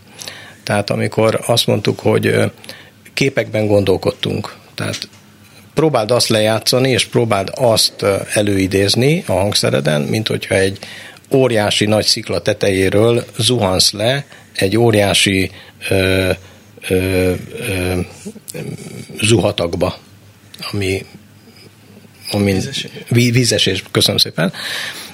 Tehát 0.63 0.91
amikor 0.91 1.41
azt 1.47 1.67
mondtuk, 1.67 1.99
hogy 1.99 2.35
képekben 3.15 3.67
gondolkodtunk. 3.67 4.57
Tehát 4.75 5.09
próbáld 5.75 6.11
azt 6.11 6.29
lejátszani, 6.29 6.91
és 6.91 7.05
próbáld 7.05 7.51
azt 7.55 8.05
előidézni 8.33 9.25
a 9.27 9.33
hangszereden, 9.33 10.01
mint 10.01 10.29
hogyha 10.29 10.55
egy 10.55 10.79
óriási 11.31 11.85
nagy 11.85 12.05
szikla 12.05 12.41
tetejéről 12.41 13.25
zuhansz 13.39 13.93
le 13.93 14.27
egy 14.55 14.77
óriási 14.77 15.51
ö, 15.89 16.31
ö, 16.89 17.33
ö, 17.59 17.99
zuhatagba, 19.21 19.99
ami, 20.73 21.05
ami 22.31 22.61
vízesés, 23.09 23.85
köszönöm 23.91 24.19
szépen, 24.19 24.53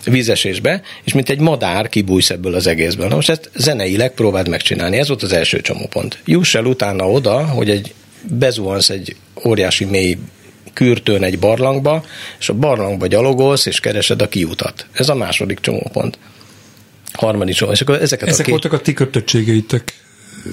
vízesésbe, 0.04 0.82
és 1.04 1.12
mint 1.12 1.28
egy 1.28 1.38
madár 1.38 1.88
kibújsz 1.88 2.30
ebből 2.30 2.54
az 2.54 2.66
egészből. 2.66 3.08
Na 3.08 3.14
most 3.14 3.30
ezt 3.30 3.50
zeneileg 3.54 4.12
próbáld 4.14 4.48
megcsinálni, 4.48 4.98
ez 4.98 5.08
volt 5.08 5.22
az 5.22 5.32
első 5.32 5.60
csomópont. 5.60 6.18
Juss 6.24 6.54
el 6.54 6.64
utána 6.64 7.10
oda, 7.10 7.44
hogy 7.44 7.70
egy 7.70 7.94
bezuhansz 8.22 8.90
egy 8.90 9.16
óriási 9.44 9.84
mély 9.84 10.18
kürtőn 10.72 11.22
egy 11.22 11.38
barlangba, 11.38 12.04
és 12.38 12.48
a 12.48 12.54
barlangba 12.54 13.06
gyalogolsz, 13.06 13.66
és 13.66 13.80
keresed 13.80 14.22
a 14.22 14.28
kiutat. 14.28 14.86
Ez 14.92 15.08
a 15.08 15.14
második 15.14 15.60
csomópont. 15.60 16.18
Harmadik 17.12 17.54
csomópont. 17.54 17.80
És 17.80 17.86
akkor 17.86 18.02
ezeket 18.02 18.28
Ezek 18.28 18.40
a 18.40 18.42
két... 18.42 18.50
voltak 18.50 18.72
a 18.72 18.80
ti 18.80 18.92
kötöttségeitek. 18.92 19.94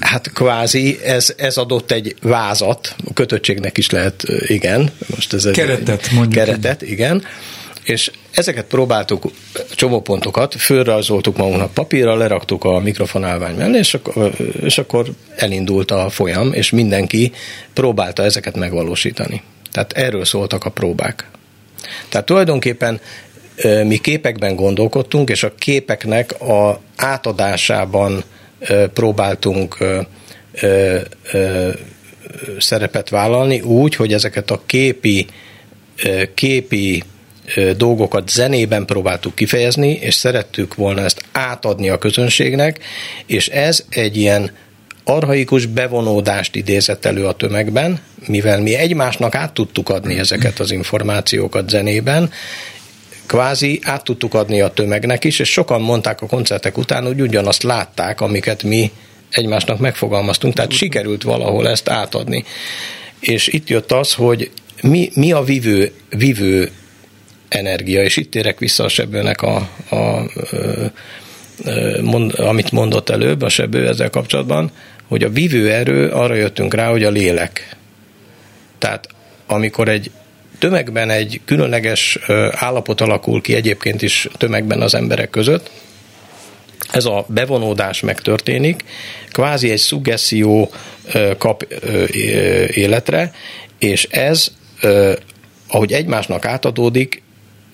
Hát 0.00 0.32
kvázi 0.32 0.98
ez, 1.04 1.34
ez 1.36 1.56
adott 1.56 1.90
egy 1.90 2.14
vázat, 2.22 2.94
a 3.06 3.12
kötöttségnek 3.12 3.78
is 3.78 3.90
lehet, 3.90 4.24
igen. 4.46 4.90
Most 5.14 5.32
ez 5.32 5.48
keretet, 5.52 6.10
mondjuk. 6.10 6.44
Keretet, 6.44 6.82
igen. 6.82 7.24
És 7.84 8.10
ezeket 8.30 8.64
próbáltuk, 8.64 9.30
csomópontokat, 9.70 10.54
fölrajzoltuk 10.54 11.36
magunknak 11.36 11.74
papírra, 11.74 12.16
leraktuk 12.16 12.64
a 12.64 12.78
mikrofonálvány 12.78 13.54
mellé, 13.54 13.78
és 13.78 13.94
akkor, 13.94 14.32
és 14.62 14.78
akkor 14.78 15.06
elindult 15.36 15.90
a 15.90 16.10
folyam, 16.10 16.52
és 16.52 16.70
mindenki 16.70 17.32
próbálta 17.72 18.22
ezeket 18.22 18.56
megvalósítani. 18.56 19.42
Tehát 19.72 19.92
erről 19.92 20.24
szóltak 20.24 20.64
a 20.64 20.70
próbák. 20.70 21.28
Tehát 22.08 22.26
tulajdonképpen 22.26 23.00
mi 23.84 23.98
képekben 23.98 24.56
gondolkodtunk, 24.56 25.30
és 25.30 25.42
a 25.42 25.54
képeknek 25.54 26.40
a 26.40 26.80
átadásában 26.96 28.24
próbáltunk 28.94 29.76
szerepet 32.58 33.08
vállalni 33.08 33.60
úgy, 33.60 33.94
hogy 33.94 34.12
ezeket 34.12 34.50
a 34.50 34.62
képi, 34.66 35.26
képi 36.34 37.02
dolgokat 37.76 38.28
zenében 38.28 38.84
próbáltuk 38.84 39.34
kifejezni, 39.34 39.90
és 39.90 40.14
szerettük 40.14 40.74
volna 40.74 41.00
ezt 41.00 41.24
átadni 41.32 41.88
a 41.88 41.98
közönségnek, 41.98 42.78
és 43.26 43.48
ez 43.48 43.84
egy 43.88 44.16
ilyen 44.16 44.50
arhaikus 45.04 45.66
bevonódást 45.66 46.54
idézett 46.54 47.04
elő 47.04 47.26
a 47.26 47.32
tömegben, 47.32 48.00
mivel 48.26 48.60
mi 48.60 48.74
egymásnak 48.74 49.34
át 49.34 49.52
tudtuk 49.52 49.88
adni 49.88 50.18
ezeket 50.18 50.58
az 50.58 50.70
információkat 50.70 51.68
zenében, 51.68 52.30
kvázi 53.26 53.80
át 53.82 54.04
tudtuk 54.04 54.34
adni 54.34 54.60
a 54.60 54.68
tömegnek 54.68 55.24
is, 55.24 55.38
és 55.38 55.50
sokan 55.50 55.80
mondták 55.80 56.22
a 56.22 56.26
koncertek 56.26 56.78
után, 56.78 57.04
hogy 57.06 57.20
ugyanazt 57.20 57.62
látták, 57.62 58.20
amiket 58.20 58.62
mi 58.62 58.92
egymásnak 59.30 59.78
megfogalmaztunk, 59.78 60.54
tehát 60.54 60.72
sikerült 60.72 61.22
valahol 61.22 61.68
ezt 61.68 61.88
átadni. 61.88 62.44
És 63.20 63.46
itt 63.46 63.68
jött 63.68 63.92
az, 63.92 64.12
hogy 64.12 64.50
mi, 64.82 65.10
mi 65.14 65.32
a 65.32 65.42
vivő, 65.42 65.92
vivő 66.08 66.70
energia, 67.48 68.02
és 68.02 68.16
itt 68.16 68.34
érek 68.34 68.58
vissza 68.58 68.84
a 68.84 68.88
sebőnek 68.88 69.42
a, 69.42 69.68
a, 69.88 69.96
a, 69.96 70.28
mond, 72.02 72.38
amit 72.38 72.70
mondott 72.70 73.08
előbb 73.10 73.42
a 73.42 73.48
sebő 73.48 73.88
ezzel 73.88 74.10
kapcsolatban, 74.10 74.70
hogy 75.08 75.22
a 75.22 75.30
vívő 75.30 75.70
erő, 75.70 76.08
arra 76.08 76.34
jöttünk 76.34 76.74
rá, 76.74 76.90
hogy 76.90 77.04
a 77.04 77.10
lélek. 77.10 77.76
Tehát 78.78 79.08
amikor 79.46 79.88
egy 79.88 80.10
tömegben 80.58 81.10
egy 81.10 81.40
különleges 81.44 82.18
állapot 82.50 83.00
alakul 83.00 83.40
ki 83.40 83.54
egyébként 83.54 84.02
is 84.02 84.28
tömegben 84.38 84.80
az 84.80 84.94
emberek 84.94 85.30
között, 85.30 85.70
ez 86.90 87.04
a 87.04 87.24
bevonódás 87.28 88.00
megtörténik, 88.00 88.84
kvázi 89.32 89.70
egy 89.70 89.78
szuggeszió 89.78 90.70
kap 91.38 91.62
életre, 92.70 93.32
és 93.78 94.04
ez, 94.10 94.52
ahogy 95.68 95.92
egymásnak 95.92 96.44
átadódik, 96.44 97.22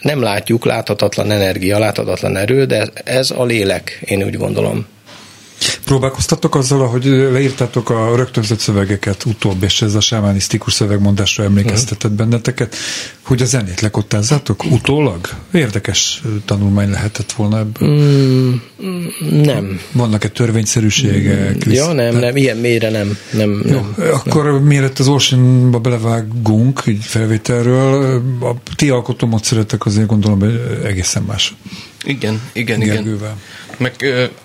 nem 0.01 0.23
látjuk 0.23 0.65
láthatatlan 0.65 1.31
energia, 1.31 1.79
láthatatlan 1.79 2.37
erő, 2.37 2.65
de 2.65 2.89
ez 3.05 3.31
a 3.31 3.45
lélek, 3.45 4.01
én 4.05 4.23
úgy 4.23 4.37
gondolom. 4.37 4.87
Próbálkoztatok 5.85 6.55
azzal, 6.55 6.87
hogy 6.87 7.05
leírtátok 7.05 7.91
a 7.91 8.17
rögtönzött 8.17 8.59
szövegeket 8.59 9.25
utóbb, 9.25 9.63
és 9.63 9.83
ez 9.83 9.95
a 9.95 10.01
sámánisztikus 10.01 10.73
szövegmondásra 10.73 11.45
emlékeztetett 11.45 12.13
benneteket, 12.13 12.77
hogy 13.23 13.43
a 13.43 13.45
zenét 13.45 13.81
lekottázátok 13.81 14.65
utólag? 14.65 15.29
Érdekes 15.53 16.23
tanulmány 16.45 16.91
lehetett 16.91 17.33
volna 17.33 17.59
ebből. 17.59 17.89
Mm, 17.89 18.55
nem. 19.43 19.81
Vannak-e 19.93 20.29
törvényszerűségek? 20.29 21.69
Mm, 21.69 21.73
ja, 21.73 21.93
nem, 21.93 22.17
nem, 22.17 22.37
ilyen 22.37 22.57
mélyre 22.57 22.91
nem. 22.91 23.17
nem, 23.33 23.51
nem 23.65 23.95
Jó, 23.99 24.13
akkor 24.13 24.45
nem. 24.45 24.55
mielőtt 24.55 24.99
az 24.99 25.09
Oceanba 25.09 25.79
belevágunk, 25.79 26.83
így 26.87 27.05
felvételről, 27.05 28.23
a 28.41 28.55
ti 28.77 28.91
alkotómódszeretek 28.91 29.87
azért 29.87 30.07
gondolom, 30.07 30.41
hogy 30.41 30.61
egészen 30.85 31.23
más. 31.23 31.55
Igen, 32.05 32.43
igen, 32.53 32.79
Gergővel. 32.79 33.37
igen. 33.65 33.79
Meg, 33.79 33.97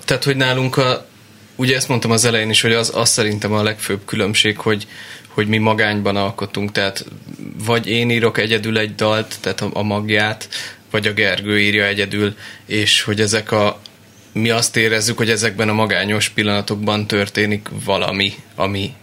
tehát, 0.06 0.24
hogy 0.24 0.36
nálunk 0.36 0.78
a, 0.78 1.08
ugye 1.56 1.76
ezt 1.76 1.88
mondtam 1.88 2.12
az 2.12 2.26
elején 2.26 2.50
is, 2.50 2.62
hogy 2.62 2.74
az, 2.74 2.92
az 2.96 3.10
szerintem 3.10 3.54
a 3.54 3.64
legfőbb 3.64 4.06
különbség, 4.06 4.58
hogy, 4.58 4.88
hogy 5.28 5.48
mi 5.48 5.58
magányban 5.58 6.16
alkotunk, 6.16 6.72
tehát 6.72 7.06
vagy 7.66 7.88
én 7.88 8.10
írok 8.10 8.38
egyedül 8.38 8.78
egy 8.78 8.96
dalt, 8.96 9.36
tehát 9.42 9.62
a, 9.62 9.70
a 9.74 9.84
magját, 9.84 10.50
vagy 10.92 11.08
a 11.08 11.14
Gergő 11.14 11.60
írja 11.60 11.86
egyedül, 11.86 12.36
és 12.66 13.02
hogy 13.02 13.22
ezek 13.22 13.52
a 13.52 13.80
mi 14.32 14.50
azt 14.50 14.76
érezzük, 14.76 15.18
hogy 15.18 15.30
ezekben 15.30 15.70
a 15.70 15.74
magányos 15.74 16.30
pillanatokban 16.30 17.08
történik 17.08 17.70
valami, 17.86 18.34
ami, 18.56 18.94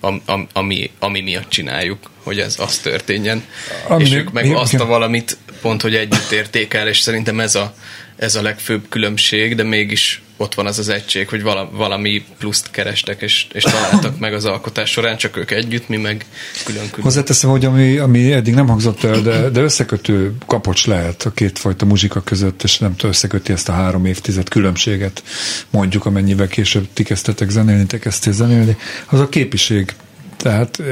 am, 0.00 0.22
am, 0.26 0.46
ami, 0.52 0.90
ami 0.98 1.20
miatt 1.20 1.48
csináljuk, 1.48 2.10
hogy 2.22 2.38
ez 2.38 2.56
az 2.58 2.78
történjen. 2.78 3.44
Ami 3.88 4.04
és 4.04 4.12
ők 4.12 4.32
meg 4.32 4.48
mi, 4.48 4.54
azt 4.54 4.74
a 4.74 4.86
valamit 4.86 5.36
pont, 5.60 5.82
hogy 5.82 5.94
együtt 5.94 6.30
értékel, 6.30 6.88
és 6.88 7.00
szerintem 7.00 7.40
ez 7.40 7.54
a, 7.54 7.74
ez 8.16 8.34
a 8.34 8.42
legfőbb 8.42 8.88
különbség, 8.88 9.54
de 9.54 9.62
mégis 9.62 10.22
ott 10.40 10.54
van 10.54 10.66
az 10.66 10.78
az 10.78 10.88
egység, 10.88 11.28
hogy 11.28 11.42
valami 11.72 12.24
pluszt 12.38 12.70
kerestek, 12.70 13.22
és, 13.22 13.46
és 13.52 13.62
találtak 13.62 14.18
meg 14.18 14.34
az 14.34 14.44
alkotás 14.44 14.90
során, 14.90 15.16
csak 15.16 15.36
ők 15.36 15.50
együtt, 15.50 15.88
mi 15.88 15.96
meg 15.96 16.26
külön-külön. 16.64 17.04
Hozzáteszem, 17.04 17.50
hogy 17.50 17.64
ami, 17.64 17.98
ami 17.98 18.32
eddig 18.32 18.54
nem 18.54 18.68
hangzott 18.68 19.04
el, 19.04 19.22
de, 19.22 19.48
de 19.48 19.60
összekötő 19.60 20.34
kapocs 20.46 20.86
lehet 20.86 21.22
a 21.22 21.30
kétfajta 21.30 21.84
muzsika 21.84 22.20
között, 22.20 22.62
és 22.62 22.78
nem 22.78 22.94
összeköti 23.02 23.52
ezt 23.52 23.68
a 23.68 23.72
három 23.72 24.04
évtized 24.04 24.48
különbséget, 24.48 25.22
mondjuk 25.70 26.06
amennyivel 26.06 26.48
később 26.48 26.88
ti 26.92 27.02
kezdtetek 27.02 27.50
zenélni, 27.50 27.86
te 27.86 27.98
kezdtél 27.98 28.32
zenélni, 28.32 28.76
az 29.06 29.20
a 29.20 29.28
képiség 29.28 29.94
tehát 30.42 30.82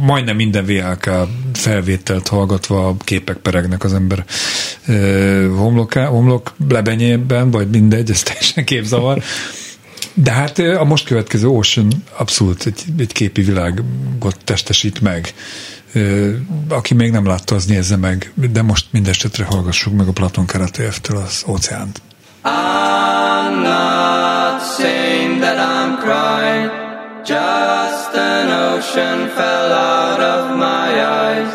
majdnem 0.00 0.36
minden 0.36 0.64
VLK 0.64 1.10
felvételt 1.52 2.28
hallgatva 2.28 2.96
képek 3.04 3.36
peregnek 3.36 3.84
az 3.84 3.94
ember 3.94 4.24
homlok, 5.56 5.92
homlok 5.92 6.54
lebenyében, 6.68 7.50
vagy 7.50 7.68
mindegy, 7.68 8.10
ez 8.10 8.22
teljesen 8.22 8.64
képzavar. 8.64 9.22
De 10.14 10.32
hát 10.32 10.58
a 10.58 10.84
most 10.84 11.06
következő 11.06 11.46
Ocean 11.48 11.92
abszolút 12.16 12.66
egy, 12.66 12.82
egy 12.98 13.12
képi 13.12 13.42
világot 13.42 14.36
testesít 14.44 15.00
meg. 15.00 15.34
Aki 16.68 16.94
még 16.94 17.10
nem 17.10 17.26
látta, 17.26 17.54
az 17.54 17.64
nézze 17.64 17.96
meg, 17.96 18.32
de 18.52 18.62
most 18.62 18.86
mindesetre 18.90 19.44
hallgassuk 19.44 19.96
meg 19.96 20.08
a 20.08 20.12
Platon 20.12 20.46
Karatev-től 20.46 21.16
az 21.16 21.44
óceánt. 21.48 22.00
I'm 22.44 23.62
not 23.62 24.62
saying 24.78 25.40
that 25.40 25.56
I'm 25.58 25.98
crying, 26.00 26.67
just 27.28 28.14
an 28.14 28.48
ocean 28.48 29.28
fell 29.36 29.70
out 29.70 30.18
of 30.18 30.56
my 30.56 30.88
eyes. 31.26 31.52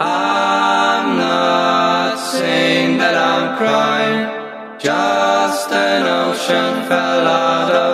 I'm 0.00 1.16
not 1.16 2.18
saying 2.18 2.98
that 2.98 3.14
I'm 3.14 3.56
crying, 3.56 4.80
just 4.80 5.70
an 5.70 6.02
ocean 6.02 6.88
fell 6.88 7.28
out 7.28 7.70
of 7.70 7.93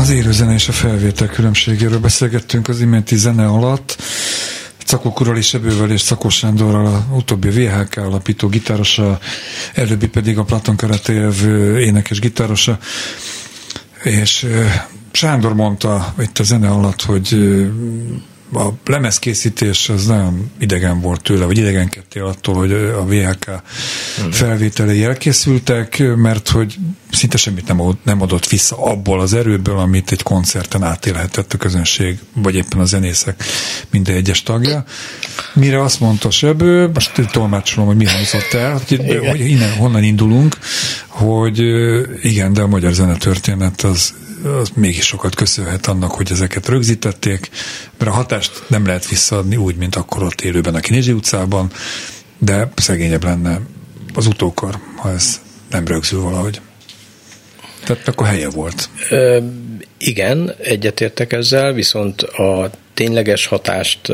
Az 0.00 0.10
élőzene 0.10 0.54
és 0.54 0.68
a 0.68 0.72
felvétel 0.72 1.28
különbségéről 1.28 1.98
beszélgettünk 1.98 2.68
az 2.68 2.80
iménti 2.80 3.16
zene 3.16 3.46
alatt. 3.46 4.02
Cakok 4.84 5.36
és 5.36 5.46
Sebővel 5.46 5.90
és 5.90 6.00
Szakos 6.00 6.36
Sándorral, 6.36 6.86
a 6.86 7.14
utóbbi 7.14 7.48
VHK 7.48 7.96
alapító 7.96 8.48
gitárosa, 8.48 9.18
előbbi 9.74 10.08
pedig 10.08 10.38
a 10.38 10.44
Platon 10.44 10.76
Karatejev 10.76 11.34
énekes 11.78 12.18
gitárosa. 12.20 12.78
És 14.02 14.46
Sándor 15.12 15.54
mondta 15.54 16.14
itt 16.18 16.38
a 16.38 16.42
zene 16.42 16.68
alatt, 16.68 17.02
hogy 17.02 17.36
a 18.52 18.68
lemezkészítés 18.86 19.88
az 19.88 20.06
nagyon 20.06 20.50
idegen 20.58 21.00
volt 21.00 21.22
tőle, 21.22 21.44
vagy 21.44 21.58
idegenkedtél 21.58 22.24
attól, 22.24 22.54
hogy 22.54 22.72
a 22.72 23.04
VHK 23.04 23.46
uh-huh. 23.48 24.32
felvételei 24.32 25.04
elkészültek, 25.04 26.02
mert 26.16 26.48
hogy 26.48 26.76
szinte 27.12 27.36
semmit 27.36 27.66
nem, 27.66 27.80
ad, 27.80 27.96
nem 28.02 28.22
adott 28.22 28.48
vissza 28.48 28.84
abból 28.84 29.20
az 29.20 29.32
erőből, 29.32 29.78
amit 29.78 30.12
egy 30.12 30.22
koncerten 30.22 30.82
átélhetett 30.82 31.52
a 31.52 31.58
közönség, 31.58 32.18
vagy 32.34 32.54
éppen 32.54 32.80
a 32.80 32.84
zenészek 32.84 33.44
minden 33.90 34.16
egyes 34.16 34.42
tagja. 34.42 34.84
Mire 35.54 35.82
azt 35.82 36.00
mondta 36.00 36.30
Sebő, 36.30 36.90
most 36.94 37.28
tolmácsolom, 37.32 37.86
hogy 37.86 37.96
mi 37.96 38.04
hangzott 38.04 38.52
el, 38.52 38.72
hogy, 38.72 39.20
hogy 39.28 39.40
innen, 39.40 39.72
honnan 39.72 40.02
indulunk, 40.02 40.58
hogy 41.06 41.58
igen, 42.22 42.52
de 42.52 42.60
a 42.60 42.66
magyar 42.66 42.92
zenetörténet 42.92 43.80
az 43.80 44.14
az 44.44 44.70
mégis 44.74 45.06
sokat 45.06 45.34
köszönhet 45.34 45.86
annak, 45.86 46.10
hogy 46.10 46.30
ezeket 46.30 46.68
rögzítették, 46.68 47.50
mert 47.98 48.10
a 48.10 48.14
hatást 48.14 48.62
nem 48.66 48.86
lehet 48.86 49.08
visszaadni 49.08 49.56
úgy, 49.56 49.76
mint 49.76 49.96
akkor 49.96 50.22
ott 50.22 50.40
élőben 50.40 50.74
a 50.74 50.80
Kinézsi 50.80 51.12
utcában, 51.12 51.70
de 52.38 52.72
szegényebb 52.76 53.24
lenne 53.24 53.60
az 54.14 54.26
utókor, 54.26 54.78
ha 54.96 55.10
ez 55.10 55.40
nem 55.70 55.86
rögzül 55.86 56.20
valahogy. 56.20 56.60
Tehát 57.84 58.08
akkor 58.08 58.26
helye 58.26 58.48
volt. 58.48 58.88
Ö, 59.10 59.38
igen, 59.98 60.54
egyetértek 60.58 61.32
ezzel, 61.32 61.72
viszont 61.72 62.22
a 62.22 62.70
tényleges 62.94 63.46
hatást, 63.46 64.12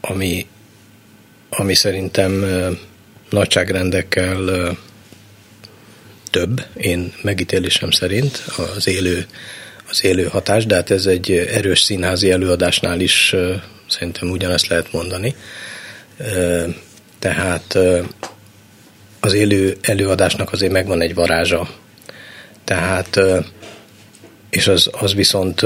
ami, 0.00 0.46
ami 1.50 1.74
szerintem 1.74 2.44
nagyságrendekkel 3.30 4.76
több, 6.30 6.64
én 6.76 7.12
megítélésem 7.22 7.90
szerint 7.90 8.44
az 8.76 8.88
élő, 8.88 9.26
az 9.90 10.04
élő 10.04 10.24
hatás, 10.24 10.66
de 10.66 10.74
hát 10.74 10.90
ez 10.90 11.06
egy 11.06 11.30
erős 11.30 11.80
színházi 11.80 12.30
előadásnál 12.30 13.00
is 13.00 13.34
szerintem 13.88 14.30
ugyanezt 14.30 14.66
lehet 14.66 14.92
mondani. 14.92 15.34
Tehát 17.18 17.78
az 19.20 19.32
élő 19.32 19.76
előadásnak 19.82 20.52
azért 20.52 20.72
megvan 20.72 21.00
egy 21.00 21.14
varázsa. 21.14 21.68
Tehát, 22.64 23.20
és 24.50 24.68
az, 24.68 24.90
az 24.92 25.14
viszont 25.14 25.62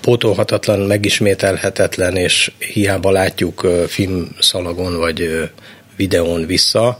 pótolhatatlan, 0.00 0.80
megismételhetetlen, 0.80 2.16
és 2.16 2.52
hiába 2.58 3.10
látjuk 3.10 3.66
filmszalagon 3.86 4.98
vagy 4.98 5.50
videón 5.96 6.46
vissza, 6.46 6.98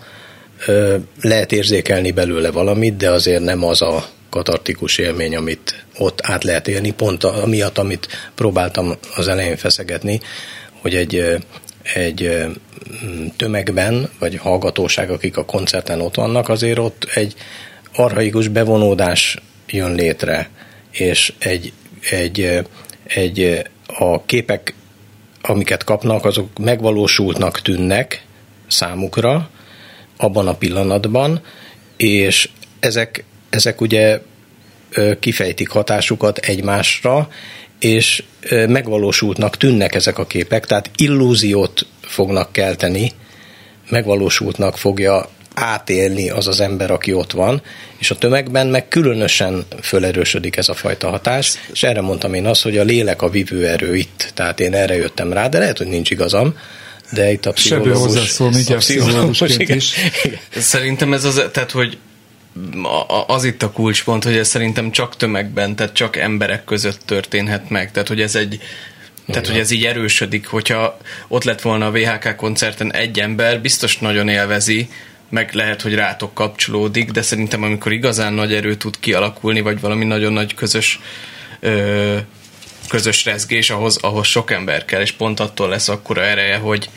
lehet 1.22 1.52
érzékelni 1.52 2.10
belőle 2.10 2.50
valamit, 2.50 2.96
de 2.96 3.10
azért 3.10 3.42
nem 3.42 3.64
az 3.64 3.82
a 3.82 4.08
katartikus 4.30 4.98
élmény, 4.98 5.36
amit 5.36 5.84
ott 5.98 6.20
át 6.22 6.44
lehet 6.44 6.68
élni, 6.68 6.90
pont 6.90 7.24
amiatt, 7.24 7.78
amit 7.78 8.30
próbáltam 8.34 8.94
az 9.16 9.28
elején 9.28 9.56
feszegetni, 9.56 10.20
hogy 10.80 10.94
egy, 10.94 11.36
egy 11.94 12.44
tömegben, 13.36 14.10
vagy 14.18 14.36
hallgatóság, 14.36 15.10
akik 15.10 15.36
a 15.36 15.44
koncerten 15.44 16.00
ott 16.00 16.14
vannak, 16.14 16.48
azért 16.48 16.78
ott 16.78 17.06
egy 17.14 17.34
arhaikus 17.94 18.48
bevonódás 18.48 19.36
jön 19.66 19.94
létre, 19.94 20.48
és 20.90 21.32
egy, 21.38 21.72
egy, 22.10 22.64
egy 23.06 23.62
a 23.86 24.24
képek, 24.24 24.74
amiket 25.42 25.84
kapnak, 25.84 26.24
azok 26.24 26.58
megvalósultnak 26.58 27.62
tűnnek 27.62 28.24
számukra, 28.66 29.50
abban 30.16 30.48
a 30.48 30.55
pillanatban, 30.55 31.40
és 31.96 32.48
ezek, 32.81 33.24
ezek 33.50 33.81
ugye 33.81 34.20
kifejtik 35.20 35.68
hatásukat 35.68 36.38
egymásra, 36.38 37.28
és 37.78 38.22
megvalósultnak 38.51 39.57
tűnnek 39.57 39.95
ezek 39.95 40.18
a 40.18 40.26
képek, 40.26 40.66
tehát 40.66 40.90
illúziót 40.97 41.86
fognak 42.01 42.53
kelteni, 42.53 43.12
megvalósultnak 43.88 44.78
fogja 44.78 45.28
átélni 45.55 46.30
az 46.30 46.47
az 46.47 46.61
ember, 46.61 46.90
aki 46.90 47.12
ott 47.12 47.32
van, 47.32 47.62
és 47.99 48.11
a 48.11 48.14
tömegben 48.14 48.66
meg 48.66 48.88
különösen 48.88 49.64
fölerősödik 49.82 50.57
ez 50.57 50.68
a 50.68 50.74
fajta 50.74 51.09
hatás, 51.09 51.55
és 51.72 51.82
erre 51.82 52.01
mondtam 52.01 52.34
én 52.34 52.47
azt, 52.47 52.62
hogy 52.62 52.78
a 52.78 52.82
lélek 52.82 53.22
a 53.22 53.28
vívő 53.28 53.66
erő 53.66 53.97
itt, 53.97 54.30
tehát 54.34 54.61
én 54.61 54.74
erre 54.74 54.97
jöttem 54.97 55.32
rá, 55.32 55.49
de 55.49 55.59
lehet, 55.59 55.78
hogy 55.78 55.86
nincs 55.86 56.11
igazam, 56.11 56.59
de 57.12 57.32
itt 57.32 57.46
a 57.46 57.52
pszichológus... 57.52 57.92
Sebő 57.92 58.04
hozzászól, 58.04 58.50
mindjárt 58.50 58.80
pszichológusként 58.80 59.68
is. 59.68 59.94
Szerintem 60.57 61.12
ez 61.12 61.24
az, 61.24 61.42
tehát 61.52 61.70
hogy 61.70 61.98
az 63.26 63.44
itt 63.44 63.62
a 63.62 63.70
kulcspont, 63.70 64.24
hogy 64.24 64.36
ez 64.36 64.48
szerintem 64.48 64.90
csak 64.90 65.16
tömegben, 65.16 65.76
tehát 65.76 65.92
csak 65.92 66.16
emberek 66.16 66.64
között 66.64 67.00
történhet 67.04 67.70
meg. 67.70 67.90
Tehát, 67.92 68.09
hogy 68.09 68.20
ez 68.20 68.34
egy 68.34 68.61
tehát, 69.26 69.46
hogy 69.46 69.59
ez 69.59 69.70
így 69.70 69.84
erősödik, 69.84 70.46
hogyha 70.46 70.98
ott 71.28 71.44
lett 71.44 71.61
volna 71.61 71.86
a 71.86 71.90
VHK 71.90 72.36
koncerten 72.36 72.92
egy 72.92 73.20
ember, 73.20 73.61
biztos 73.61 73.98
nagyon 73.98 74.28
élvezi, 74.28 74.88
meg 75.28 75.52
lehet, 75.52 75.82
hogy 75.82 75.94
rátok 75.94 76.34
kapcsolódik, 76.34 77.11
de 77.11 77.22
szerintem 77.22 77.62
amikor 77.62 77.92
igazán 77.92 78.32
nagy 78.32 78.54
erő 78.54 78.74
tud 78.74 78.94
kialakulni, 79.00 79.61
vagy 79.61 79.80
valami 79.80 80.04
nagyon 80.04 80.32
nagy 80.32 80.54
közös 80.54 81.00
ö, 81.61 82.16
közös 82.87 83.24
rezgés, 83.24 83.70
ahhoz, 83.70 83.97
ahhoz 83.97 84.26
sok 84.26 84.51
ember 84.51 84.84
kell, 84.84 85.01
és 85.01 85.12
pont 85.12 85.41
attól 85.41 85.68
lesz 85.68 85.89
akkora 85.89 86.24
ereje, 86.24 86.57
hogy, 86.57 86.89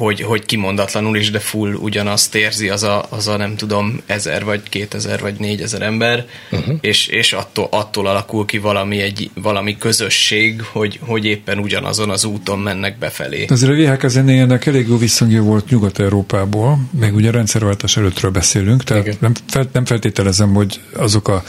hogy, 0.00 0.20
hogy 0.20 0.44
kimondatlanul 0.44 1.16
is, 1.16 1.30
de 1.30 1.38
full 1.38 1.72
ugyanazt 1.72 2.34
érzi 2.34 2.68
az 2.68 2.82
a, 2.82 3.06
az 3.08 3.28
a 3.28 3.36
nem 3.36 3.56
tudom, 3.56 4.00
ezer 4.06 4.44
vagy 4.44 4.62
kétezer 4.68 5.20
vagy 5.20 5.34
négyezer 5.38 5.82
ember, 5.82 6.26
uh-huh. 6.50 6.74
és, 6.80 7.06
és 7.06 7.32
attól, 7.32 7.68
attól 7.70 8.06
alakul 8.06 8.46
ki 8.46 8.58
valami, 8.58 9.00
egy, 9.00 9.30
valami 9.34 9.78
közösség, 9.78 10.62
hogy, 10.62 10.98
hogy 11.02 11.24
éppen 11.24 11.58
ugyanazon 11.58 12.10
az 12.10 12.24
úton 12.24 12.58
mennek 12.58 12.98
befelé. 12.98 13.46
Azért 13.48 13.72
a 13.72 13.74
VHK 13.74 14.08
zenéjének 14.08 14.66
elég 14.66 14.88
jó 14.88 14.96
visszhangja 14.96 15.42
volt 15.42 15.68
Nyugat-Európából, 15.68 16.78
meg 17.00 17.14
ugye 17.14 17.28
a 17.28 17.32
rendszerváltás 17.32 17.96
előttről 17.96 18.30
beszélünk, 18.30 18.84
tehát 18.84 19.20
nem, 19.20 19.32
fel, 19.48 19.68
nem 19.72 19.84
feltételezem, 19.84 20.54
hogy 20.54 20.80
azok 20.96 21.28
a 21.28 21.42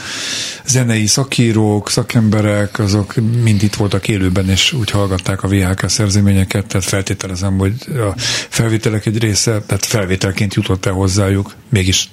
zenei 0.66 1.06
szakírók, 1.06 1.90
szakemberek, 1.90 2.78
azok 2.78 3.14
mind 3.42 3.62
itt 3.62 3.74
voltak 3.74 4.08
élőben, 4.08 4.48
és 4.48 4.72
úgy 4.72 4.90
hallgatták 4.90 5.42
a 5.42 5.48
VHK 5.48 5.88
szerzeményeket, 5.88 6.66
tehát 6.66 6.86
feltételezem, 6.86 7.58
hogy 7.58 7.74
a 7.88 8.14
felvételek 8.48 9.06
egy 9.06 9.18
része, 9.18 9.60
tehát 9.66 9.86
felvételként 9.86 10.54
jutott 10.54 10.86
el 10.86 10.92
hozzájuk, 10.92 11.54
mégis 11.68 12.08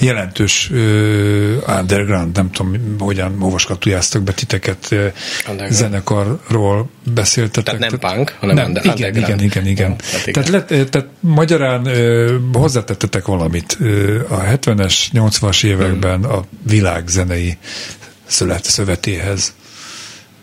jelentős 0.00 0.70
uh, 0.70 0.78
underground, 1.78 2.36
nem 2.36 2.50
tudom, 2.50 2.96
hogyan 2.98 3.42
olvaskatujáztak 3.42 4.22
be 4.22 4.32
titeket 4.32 4.94
zenekarról 5.68 6.90
beszéltetek. 7.14 7.78
Tehát 7.78 7.98
nem 8.00 8.14
punk, 8.14 8.36
hanem 8.40 8.54
nem, 8.54 8.66
underground. 8.66 8.98
Igen, 8.98 9.16
igen, 9.16 9.40
igen. 9.40 9.66
igen. 9.66 9.96
Hát 10.12 10.26
igen. 10.26 10.44
Tehát, 10.44 10.68
lett, 10.68 10.90
tehát 10.90 11.08
magyarán 11.20 11.86
uh, 11.86 12.34
hozzátettetek 12.52 13.26
valamit. 13.26 13.76
Uh, 13.80 14.20
a 14.28 14.40
70-es, 14.42 14.94
80-as 15.12 15.64
években 15.64 16.24
a 16.24 16.44
világ 16.62 17.08
zenei 17.08 17.56
szövet, 18.26 18.64
szövetéhez. 18.64 19.54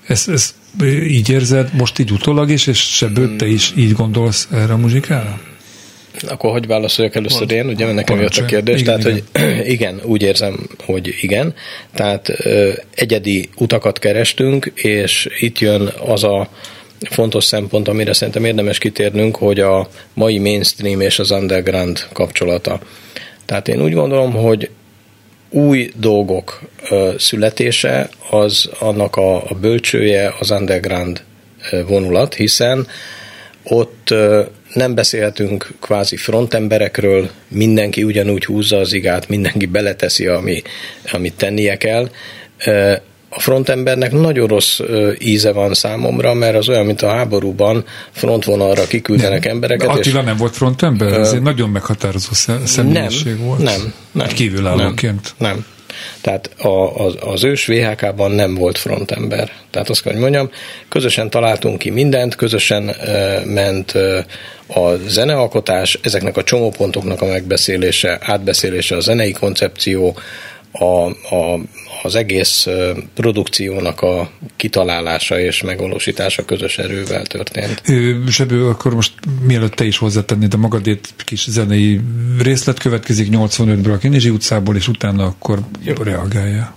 Ez, 0.07 0.27
ez 0.27 0.53
így 0.83 1.29
érzed 1.29 1.69
most 1.73 1.99
így 1.99 2.11
utólag 2.11 2.49
is, 2.49 2.67
és 2.67 2.79
se 2.79 3.11
te 3.37 3.47
is 3.47 3.73
így 3.75 3.91
gondolsz 3.91 4.47
erre 4.51 4.73
a 4.73 4.77
muzsikára? 4.77 5.39
Akkor 6.27 6.51
hogy 6.51 6.67
válaszoljak 6.67 7.15
először 7.15 7.51
én, 7.51 7.67
ugye 7.67 7.91
nekem 7.91 8.21
jött 8.21 8.35
a 8.35 8.45
kérdés, 8.45 8.79
igen, 8.79 8.99
tehát 8.99 9.17
igen. 9.17 9.45
hogy 9.55 9.67
igen, 9.75 10.01
úgy 10.03 10.21
érzem, 10.21 10.67
hogy 10.85 11.15
igen, 11.21 11.53
tehát 11.93 12.29
ö, 12.29 12.71
egyedi 12.95 13.49
utakat 13.55 13.99
kerestünk, 13.99 14.71
és 14.75 15.29
itt 15.39 15.59
jön 15.59 15.91
az 16.05 16.23
a 16.23 16.49
fontos 17.09 17.43
szempont, 17.43 17.87
amire 17.87 18.13
szerintem 18.13 18.45
érdemes 18.45 18.77
kitérnünk, 18.77 19.35
hogy 19.35 19.59
a 19.59 19.89
mai 20.13 20.39
mainstream 20.39 21.01
és 21.01 21.19
az 21.19 21.31
underground 21.31 22.07
kapcsolata. 22.13 22.79
Tehát 23.45 23.67
én 23.67 23.81
úgy 23.81 23.93
gondolom, 23.93 24.31
hogy 24.31 24.69
új 25.55 25.91
dolgok 25.95 26.61
születése 27.17 28.09
az 28.29 28.69
annak 28.79 29.15
a, 29.15 29.35
a 29.35 29.53
bölcsője 29.61 30.33
az 30.39 30.51
underground 30.51 31.23
vonulat, 31.87 32.33
hiszen 32.33 32.87
ott 33.63 34.13
nem 34.73 34.95
beszélhetünk 34.95 35.67
kvázi 35.81 36.15
frontemberekről, 36.15 37.29
mindenki 37.47 38.03
ugyanúgy 38.03 38.45
húzza 38.45 38.77
az 38.77 38.93
igát, 38.93 39.29
mindenki 39.29 39.65
beleteszi, 39.65 40.27
ami, 40.27 40.61
amit 41.11 41.33
tennie 41.33 41.77
kell 41.77 42.09
a 43.35 43.39
frontembernek 43.39 44.11
nagyon 44.11 44.47
rossz 44.47 44.79
íze 45.19 45.51
van 45.51 45.73
számomra, 45.73 46.33
mert 46.33 46.55
az 46.55 46.69
olyan, 46.69 46.85
mint 46.85 47.01
a 47.01 47.09
háborúban 47.09 47.85
frontvonalra 48.11 48.87
kiküldenek 48.87 49.43
nem. 49.43 49.53
embereket. 49.53 49.89
Attila 49.89 50.19
és, 50.19 50.25
nem 50.25 50.37
volt 50.37 50.55
frontember? 50.55 51.13
Ez 51.13 51.31
egy 51.31 51.41
nagyon 51.41 51.69
meghatározó 51.69 52.31
személyiség 52.65 53.37
nem, 53.37 53.45
volt. 53.45 53.63
Nem, 53.63 53.93
nem. 54.11 54.27
Kívülállóként. 54.27 55.33
Nem, 55.37 55.51
nem. 55.51 55.65
Tehát 56.21 56.49
a, 56.57 57.05
az, 57.05 57.15
az 57.19 57.43
ős 57.43 57.65
VHK-ban 57.65 58.31
nem 58.31 58.55
volt 58.55 58.77
frontember. 58.77 59.51
Tehát 59.71 59.89
azt 59.89 60.01
kell, 60.01 60.11
hogy 60.11 60.21
mondjam, 60.21 60.49
közösen 60.89 61.29
találtunk 61.29 61.77
ki 61.77 61.89
mindent, 61.89 62.35
közösen 62.35 62.83
uh, 62.83 63.45
ment 63.45 63.93
uh, 63.93 64.17
a 64.67 64.95
zenealkotás, 65.07 65.99
ezeknek 66.03 66.37
a 66.37 66.43
csomópontoknak 66.43 67.21
a 67.21 67.25
megbeszélése, 67.25 68.17
átbeszélése, 68.21 68.95
a 68.95 68.99
zenei 68.99 69.31
koncepció, 69.31 70.17
a, 70.79 71.09
a, 71.35 71.59
az 72.03 72.15
egész 72.15 72.67
produkciónak 73.13 74.01
a 74.01 74.29
kitalálása 74.55 75.39
és 75.39 75.61
megvalósítása 75.61 76.45
közös 76.45 76.77
erővel 76.77 77.25
történt. 77.25 77.81
Sebő, 78.29 78.67
akkor 78.67 78.93
most 78.93 79.13
mielőtt 79.41 79.73
te 79.73 79.85
is 79.85 79.97
hozzátennéd 79.97 80.53
a 80.53 80.57
magadét 80.57 81.13
kis 81.17 81.49
zenei 81.49 81.99
részlet 82.41 82.79
következik 82.79 83.27
85-ből 83.31 83.93
a 83.93 83.97
Kinizsi 83.97 84.29
utcából, 84.29 84.75
és 84.75 84.87
utána 84.87 85.25
akkor 85.25 85.59
Jó. 85.83 85.93
reagálja. 85.93 86.75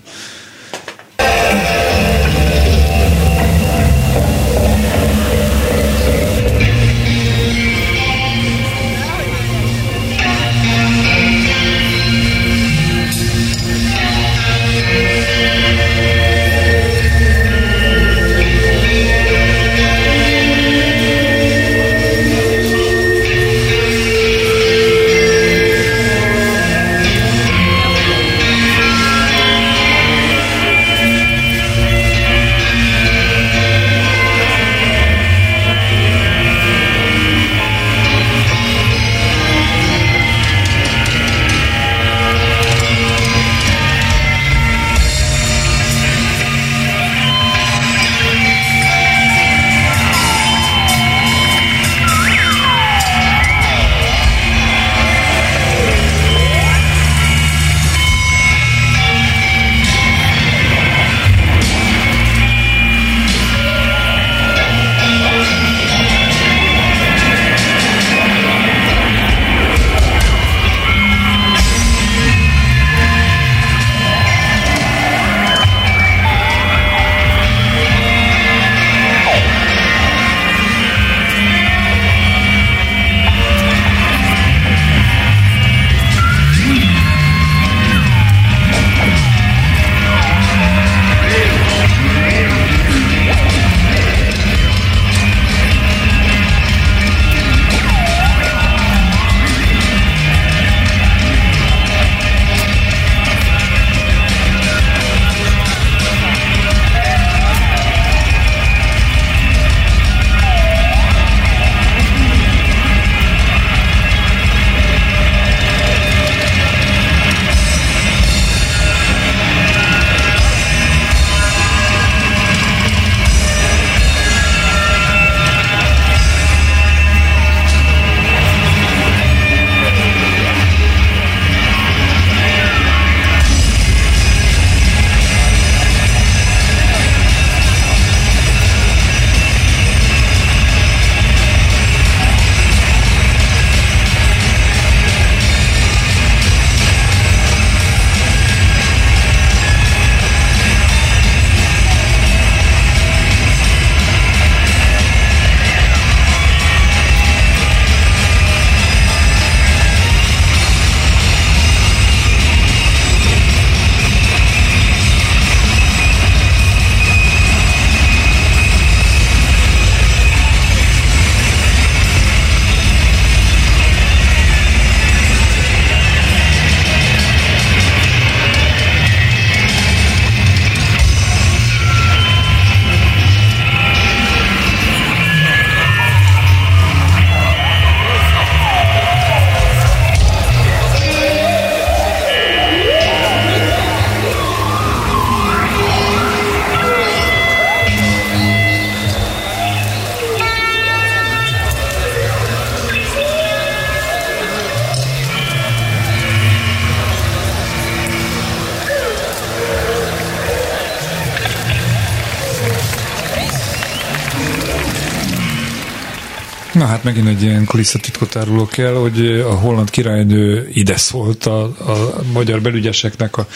Hát 216.99 217.15
megint 217.15 217.29
egy 217.29 217.43
ilyen 217.43 217.65
kulisszatitkot 217.65 218.37
árulok 218.37 218.79
el, 218.79 218.95
hogy 218.95 219.27
a 219.27 219.55
holland 219.55 219.91
királynő 219.91 220.69
ide 220.73 220.97
szólt 220.97 221.47
a, 221.47 221.63
a 221.63 222.23
magyar 222.33 222.61
belügyeseknek 222.61 223.37
a 223.37 223.47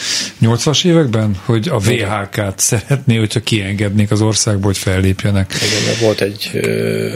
80-as 0.41 0.85
években, 0.85 1.35
hogy 1.45 1.67
a 1.67 1.77
VHK-t 1.77 2.59
szeretné, 2.59 3.15
hogyha 3.15 3.39
kiengednék 3.39 4.11
az 4.11 4.21
országból, 4.21 4.65
hogy 4.65 4.77
fellépjenek. 4.77 5.53
Igen, 5.53 5.99
volt 6.01 6.21
egy, 6.21 6.59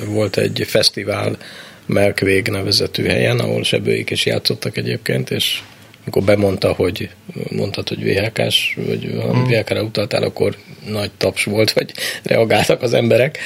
volt 0.05 0.37
egy 0.37 0.65
fesztivál 0.67 1.37
Melkvég 1.85 2.47
nevezetű 2.47 3.05
helyen, 3.05 3.39
ahol 3.39 3.63
sebőik 3.63 4.09
is 4.09 4.25
játszottak 4.25 4.77
egyébként, 4.77 5.31
és 5.31 5.61
amikor 6.01 6.23
bemondta, 6.23 6.73
hogy 6.73 7.09
mondtad, 7.49 7.87
hogy 7.87 8.03
VHK-s, 8.03 8.77
vagy 8.87 9.03
hmm. 9.03 9.43
VHK-ra 9.43 9.81
utaltál, 9.81 10.23
akkor 10.23 10.55
nagy 10.89 11.11
taps 11.17 11.43
volt, 11.43 11.71
vagy 11.71 11.93
reagáltak 12.23 12.81
az 12.81 12.93
emberek. 12.93 13.39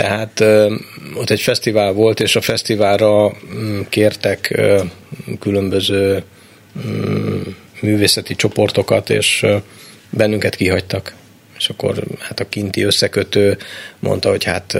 Tehát 0.00 0.40
ott 1.14 1.30
egy 1.30 1.40
fesztivál 1.40 1.92
volt, 1.92 2.20
és 2.20 2.36
a 2.36 2.40
fesztiválra 2.40 3.36
mm, 3.54 3.80
kértek 3.88 4.60
különböző 5.40 6.22
mm, 6.86 7.40
művészeti 7.80 8.34
csoportokat, 8.34 9.10
és 9.10 9.46
bennünket 10.10 10.54
kihagytak. 10.54 11.14
és 11.58 11.68
akkor 11.68 12.04
hát 12.18 12.40
a 12.40 12.48
kinti 12.48 12.82
összekötő 12.82 13.58
mondta, 13.98 14.30
hogy 14.30 14.44
hát 14.44 14.74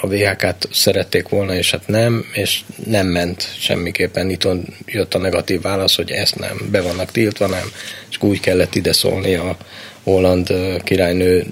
a 0.00 0.06
VHK-t 0.06 0.68
szerették 0.72 1.28
volna, 1.28 1.54
és 1.54 1.70
hát 1.70 1.86
nem, 1.86 2.24
és 2.32 2.60
nem 2.86 3.06
ment 3.06 3.48
semmiképpen. 3.58 4.30
Itt 4.30 4.48
jött 4.86 5.14
a 5.14 5.18
negatív 5.18 5.60
válasz, 5.60 5.96
hogy 5.96 6.10
ezt 6.10 6.38
nem, 6.38 6.68
be 6.70 6.80
vannak 6.80 7.10
tiltva, 7.10 7.46
nem, 7.46 7.72
és 8.10 8.16
úgy 8.20 8.40
kellett 8.40 8.74
ide 8.74 8.92
szólni 8.92 9.34
a 9.34 9.56
holland 10.02 10.54
királynő 10.84 11.46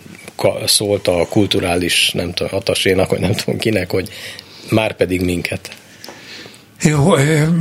szólt 0.66 1.08
a 1.08 1.26
kulturális, 1.28 2.10
nem 2.10 2.32
tudom, 2.32 2.52
hatasénak, 2.52 3.10
vagy 3.10 3.20
nem 3.20 3.32
tudom 3.32 3.58
kinek, 3.58 3.90
hogy 3.90 4.08
már 4.70 4.96
pedig 4.96 5.20
minket. 5.20 5.70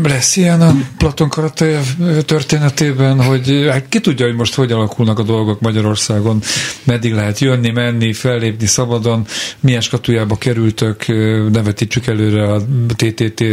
Lesz 0.03 0.35
ilyen 0.35 0.61
a 0.61 0.75
Platon 0.97 1.29
Karatejev 1.29 1.83
történetében, 2.25 3.23
hogy 3.23 3.67
hát 3.69 3.85
ki 3.89 3.99
tudja, 3.99 4.25
hogy 4.25 4.35
most 4.35 4.53
hogy 4.53 4.71
alakulnak 4.71 5.19
a 5.19 5.23
dolgok 5.23 5.59
Magyarországon, 5.59 6.41
meddig 6.83 7.13
lehet 7.13 7.39
jönni, 7.39 7.71
menni, 7.71 8.13
fellépni 8.13 8.65
szabadon, 8.65 9.25
milyen 9.59 9.81
skatujába 9.81 10.35
kerültök, 10.35 11.07
ne 11.51 11.61
vetítsük 11.61 12.07
előre 12.07 12.53
a 12.53 12.61
TTT 12.95 13.43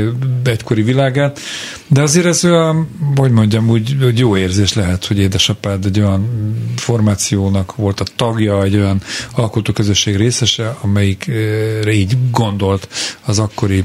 egykori 0.45 0.83
világát, 0.83 1.41
de 1.87 2.03
azért 2.03 2.27
ez 2.27 2.45
olyan, 2.45 2.89
hogy 3.17 3.31
mondjam, 3.31 3.69
úgy, 3.69 4.05
úgy 4.05 4.19
jó 4.19 4.37
érzés 4.37 4.75
lehet, 4.75 5.07
hogy 5.07 5.19
édesapád 5.19 5.85
egy 5.85 6.01
olyan 6.01 6.29
formációnak 6.77 7.77
volt 7.77 8.01
a 8.01 8.05
tagja, 8.17 8.63
egy 8.63 8.77
olyan 8.77 9.01
alkotóközösség 9.33 10.17
részese, 10.17 10.77
amelyikre 10.81 11.93
így 11.93 12.17
gondolt 12.31 12.89
az 13.25 13.39
akkori 13.39 13.85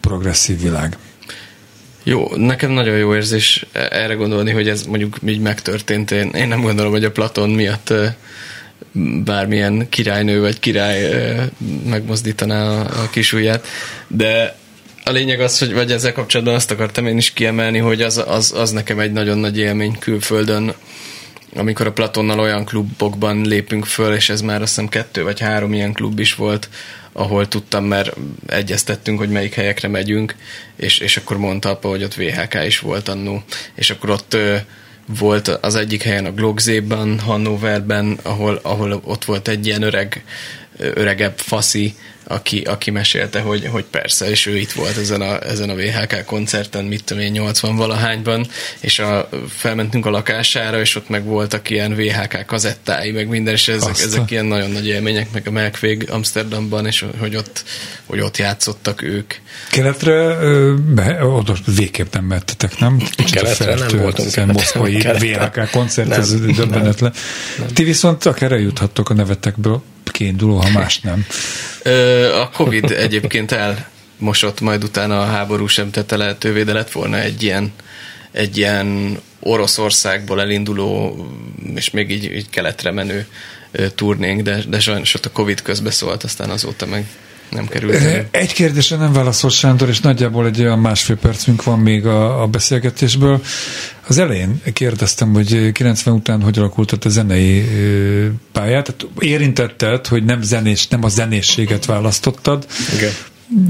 progresszív 0.00 0.60
világ. 0.60 0.96
Jó, 2.08 2.36
nekem 2.36 2.70
nagyon 2.70 2.96
jó 2.96 3.14
érzés 3.14 3.66
erre 3.72 4.14
gondolni, 4.14 4.50
hogy 4.50 4.68
ez 4.68 4.82
mondjuk 4.82 5.16
így 5.26 5.40
megtörtént. 5.40 6.10
Én, 6.10 6.30
én 6.30 6.48
nem 6.48 6.60
gondolom, 6.60 6.92
hogy 6.92 7.04
a 7.04 7.10
Platon 7.10 7.50
miatt 7.50 7.92
bármilyen 9.24 9.88
királynő 9.88 10.40
vagy 10.40 10.58
király 10.58 11.12
megmozdítaná 11.86 12.68
a, 12.68 13.02
a 13.02 13.10
kisujját, 13.10 13.66
de 14.08 14.56
a 15.04 15.10
lényeg 15.10 15.40
az, 15.40 15.58
hogy 15.58 15.72
vagy 15.72 15.92
ezzel 15.92 16.12
kapcsolatban 16.12 16.54
azt 16.54 16.70
akartam 16.70 17.06
én 17.06 17.16
is 17.16 17.32
kiemelni, 17.32 17.78
hogy 17.78 18.02
az, 18.02 18.22
az, 18.26 18.52
az 18.56 18.70
nekem 18.70 18.98
egy 18.98 19.12
nagyon 19.12 19.38
nagy 19.38 19.58
élmény 19.58 19.98
külföldön, 19.98 20.74
amikor 21.56 21.86
a 21.86 21.92
Platonnal 21.92 22.38
olyan 22.38 22.64
klubokban 22.64 23.40
lépünk 23.40 23.84
föl, 23.84 24.14
és 24.14 24.28
ez 24.28 24.40
már 24.40 24.62
azt 24.62 24.74
hiszem 24.74 24.88
kettő 24.88 25.22
vagy 25.22 25.40
három 25.40 25.72
ilyen 25.72 25.92
klub 25.92 26.18
is 26.18 26.34
volt, 26.34 26.68
ahol 27.16 27.48
tudtam, 27.48 27.84
mert 27.84 28.16
egyeztettünk, 28.46 29.18
hogy 29.18 29.30
melyik 29.30 29.54
helyekre 29.54 29.88
megyünk, 29.88 30.34
és, 30.76 30.98
és 30.98 31.16
akkor 31.16 31.38
mondta 31.38 31.70
apa, 31.70 31.88
hogy 31.88 32.02
ott 32.02 32.14
VHK 32.14 32.64
is 32.66 32.78
volt 32.78 33.08
annó, 33.08 33.42
és 33.74 33.90
akkor 33.90 34.10
ott 34.10 34.34
ö, 34.34 34.56
volt 35.18 35.48
az 35.48 35.74
egyik 35.74 36.02
helyen 36.02 36.24
a 36.24 36.32
Glogzében, 36.32 37.20
Hannoverben, 37.20 38.18
ahol, 38.22 38.60
ahol 38.62 39.00
ott 39.04 39.24
volt 39.24 39.48
egy 39.48 39.66
ilyen 39.66 39.82
öreg, 39.82 40.24
öregebb 40.78 41.38
faszi, 41.38 41.94
aki, 42.28 42.60
aki 42.60 42.90
mesélte, 42.90 43.40
hogy, 43.40 43.66
hogy 43.66 43.84
persze, 43.84 44.30
és 44.30 44.46
ő 44.46 44.56
itt 44.56 44.72
volt 44.72 44.96
ezen 44.96 45.20
a, 45.20 45.42
ezen 45.42 45.70
a 45.70 45.74
VHK 45.74 46.24
koncerten, 46.24 46.84
mit 46.84 47.04
tudom 47.04 47.22
én, 47.22 47.30
80 47.30 47.76
valahányban, 47.76 48.46
és 48.80 48.98
a, 48.98 49.28
felmentünk 49.48 50.06
a 50.06 50.10
lakására, 50.10 50.80
és 50.80 50.96
ott 50.96 51.08
meg 51.08 51.24
voltak 51.24 51.70
ilyen 51.70 51.94
VHK 51.94 52.46
kazettái, 52.46 53.10
meg 53.10 53.28
minden, 53.28 53.54
és 53.54 53.68
ezek, 53.68 53.98
ezek 53.98 54.30
ilyen 54.30 54.44
nagyon 54.44 54.70
nagy 54.70 54.86
élmények, 54.86 55.32
meg 55.32 55.46
a 55.46 55.50
Melkvég 55.50 56.10
Amsterdamban, 56.10 56.86
és 56.86 57.04
hogy 57.18 57.36
ott, 57.36 57.64
hogy 58.04 58.20
ott 58.20 58.36
játszottak 58.36 59.02
ők. 59.02 59.34
Keletre 59.70 60.34
be, 60.94 61.24
oda 61.24 61.54
végképp 61.76 62.12
nem 62.12 62.24
mettetek, 62.24 62.78
nem? 62.78 62.98
Kicsit 62.98 63.34
Keletre 63.34 63.74
nem 63.74 63.98
voltunk. 63.98 64.36
A 64.36 64.46
moszkvai 64.46 64.94
VHK 64.94 65.70
koncert, 65.70 66.08
nem, 66.08 66.20
ez 66.20 66.40
döbbenetlen. 66.40 67.12
Ti 67.72 67.84
viszont 67.84 68.24
akár 68.24 68.52
eljuthattok 68.52 69.10
a 69.10 69.14
nevetekből 69.14 69.82
kiinduló, 70.16 70.56
ha 70.56 70.70
más 70.70 71.00
nem. 71.00 71.26
A 72.32 72.50
Covid 72.50 72.90
egyébként 72.90 73.52
elmosott, 73.52 74.60
majd 74.60 74.84
utána 74.84 75.20
a 75.20 75.24
háború 75.24 75.66
sem 75.66 75.90
tette 75.90 76.16
lehetővé, 76.16 76.62
de 76.62 76.72
lett 76.72 76.92
volna 76.92 77.18
egy 77.18 77.42
ilyen, 77.42 77.72
egy 78.32 78.56
ilyen 78.56 79.18
Oroszországból 79.40 80.40
elinduló, 80.40 81.16
és 81.74 81.90
még 81.90 82.10
így, 82.10 82.24
így 82.24 82.50
keletre 82.50 82.90
menő 82.90 83.26
turnénk, 83.94 84.42
de, 84.42 84.62
de 84.68 84.80
sajnos 84.80 85.14
ott 85.14 85.26
a 85.26 85.30
Covid 85.30 85.62
közbeszólt, 85.62 86.24
aztán 86.24 86.50
azóta 86.50 86.86
meg 86.86 87.06
nem 87.50 87.66
került 87.66 87.94
elő. 87.94 88.28
Egy 88.30 88.52
kérdésre 88.52 88.96
nem 88.96 89.12
válaszol 89.12 89.50
Sándor, 89.50 89.88
és 89.88 90.00
nagyjából 90.00 90.46
egy 90.46 90.60
olyan 90.60 90.78
másfél 90.78 91.16
percünk 91.16 91.64
van 91.64 91.78
még 91.78 92.06
a, 92.06 92.42
a 92.42 92.46
beszélgetésből. 92.46 93.40
Az 94.06 94.18
elején 94.18 94.62
kérdeztem, 94.72 95.32
hogy 95.32 95.72
90 95.72 96.14
után 96.14 96.42
hogy 96.42 96.58
alakult 96.58 96.92
a 97.04 97.08
zenei 97.08 97.64
pályát. 98.52 98.84
Tehát 98.94 99.06
érintetted, 99.18 100.06
hogy 100.06 100.24
nem, 100.24 100.42
zenés, 100.42 100.88
nem 100.88 101.04
a 101.04 101.08
zenészséget 101.08 101.84
választottad. 101.84 102.66
Igen 102.96 103.12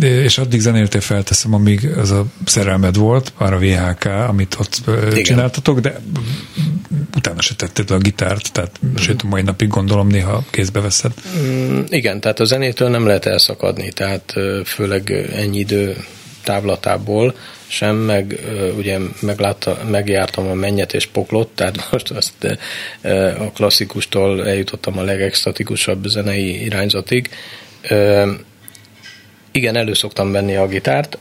és 0.01 0.39
addig 0.39 0.61
zenéltél 0.61 1.01
felteszem, 1.01 1.55
amíg 1.55 1.91
az 1.97 2.11
a 2.11 2.25
szerelmed 2.45 2.97
volt, 2.97 3.33
már 3.39 3.53
a 3.53 3.59
VHK, 3.59 4.05
amit 4.05 4.57
ott 4.59 4.81
Igen. 4.87 5.23
csináltatok, 5.23 5.81
de 5.81 6.01
utána 7.17 7.41
se 7.41 7.55
tetted 7.55 7.91
a 7.91 7.99
gitárt, 7.99 8.53
tehát 8.53 8.79
mm. 8.87 8.95
sőt 8.97 9.23
a 9.23 9.27
mai 9.27 9.43
napig 9.43 9.69
gondolom 9.69 10.09
néha 10.09 10.45
kézbe 10.51 10.81
veszed. 10.81 11.13
Mm, 11.39 11.81
igen, 11.89 12.21
tehát 12.21 12.41
a 12.41 12.45
zenétől 12.45 12.89
nem 12.89 13.07
lehet 13.07 13.27
elszakadni, 13.27 13.93
tehát 13.93 14.35
főleg 14.65 15.11
ennyi 15.35 15.59
idő 15.59 15.97
távlatából 16.45 17.35
sem, 17.67 17.97
meg 17.97 18.41
ugye 18.77 18.99
meglátta, 19.21 19.79
megjártam 19.91 20.47
a 20.47 20.55
mennyet 20.55 20.95
és 20.95 21.07
poklot, 21.07 21.49
tehát 21.49 21.87
most 21.91 22.11
azt 22.11 22.59
a 23.39 23.51
klasszikustól 23.55 24.47
eljutottam 24.47 24.99
a 24.99 25.03
legextatikusabb 25.03 26.05
zenei 26.05 26.65
irányzatig 26.65 27.31
igen, 29.57 29.77
elő 29.77 29.95
szoktam 29.95 30.33
venni 30.33 30.57
a 30.57 30.67
gitárt. 30.67 31.19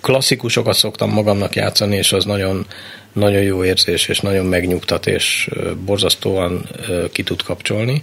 Klasszikusokat 0.00 0.76
szoktam 0.76 1.10
magamnak 1.10 1.54
játszani, 1.54 1.96
és 1.96 2.12
az 2.12 2.24
nagyon, 2.24 2.66
nagyon 3.12 3.42
jó 3.42 3.64
érzés, 3.64 4.08
és 4.08 4.20
nagyon 4.20 4.46
megnyugtat, 4.46 5.06
és 5.06 5.50
borzasztóan 5.84 6.68
ki 7.12 7.22
tud 7.22 7.42
kapcsolni. 7.42 8.02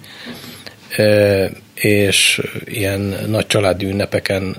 És 1.74 2.42
ilyen 2.66 3.00
nagy 3.28 3.48
családi 3.48 3.86
ünnepeken 3.86 4.56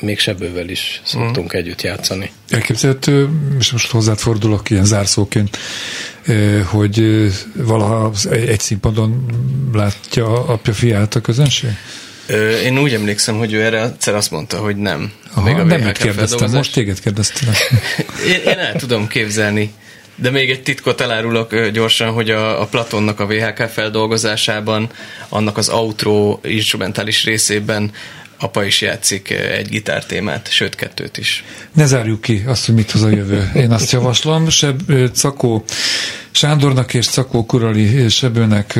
még 0.00 0.18
sebővel 0.18 0.68
is 0.68 1.00
szoktunk 1.04 1.54
mm. 1.54 1.58
együtt 1.58 1.82
játszani. 1.82 2.30
Elképzelhető, 2.48 3.28
és 3.58 3.72
most 3.72 3.90
hozzád 3.90 4.18
fordulok 4.18 4.70
ilyen 4.70 4.84
zárszóként, 4.84 5.58
hogy 6.70 7.26
valaha 7.54 8.12
egy 8.30 8.60
színpadon 8.60 9.26
látja 9.72 10.46
apja 10.46 10.72
fiát 10.72 11.14
a 11.14 11.20
közönség? 11.20 11.70
Én 12.64 12.78
úgy 12.78 12.94
emlékszem, 12.94 13.36
hogy 13.36 13.52
ő 13.52 13.62
erre 13.62 13.82
egyszer 13.82 14.14
azt 14.14 14.30
mondta, 14.30 14.58
hogy 14.58 14.76
nem. 14.76 15.12
Aha, 15.34 15.42
még 15.42 15.54
a 15.54 15.64
nem 15.64 15.80
őt 15.80 15.98
kérdeztem, 15.98 16.50
most 16.50 16.72
téged 16.72 17.00
kérdeztem. 17.00 17.48
én, 18.32 18.40
én 18.52 18.58
el 18.58 18.74
tudom 18.74 19.08
képzelni. 19.08 19.72
De 20.14 20.30
még 20.30 20.50
egy 20.50 20.62
titkot 20.62 21.00
elárulok 21.00 21.66
gyorsan, 21.66 22.12
hogy 22.12 22.30
a, 22.30 22.60
a 22.60 22.66
Platonnak 22.66 23.20
a 23.20 23.26
VHK 23.26 23.68
feldolgozásában, 23.68 24.90
annak 25.28 25.56
az 25.56 25.68
outro 25.68 26.38
instrumentális 26.42 27.24
részében 27.24 27.90
apa 28.42 28.64
is 28.64 28.80
játszik 28.80 29.30
egy 29.30 29.68
gitártémát, 29.68 30.50
sőt 30.50 30.74
kettőt 30.74 31.18
is. 31.18 31.44
Ne 31.72 31.86
zárjuk 31.86 32.20
ki 32.20 32.42
azt, 32.46 32.66
hogy 32.66 32.74
mit 32.74 32.90
hoz 32.90 33.02
a 33.02 33.08
jövő. 33.08 33.50
Én 33.54 33.70
azt 33.70 33.92
javaslom, 33.92 34.48
Seb, 34.48 34.92
Cakó 35.12 35.64
Sándornak 36.30 36.94
és 36.94 37.06
Cakó 37.06 37.46
Kurali 37.46 38.08
Sebőnek, 38.08 38.78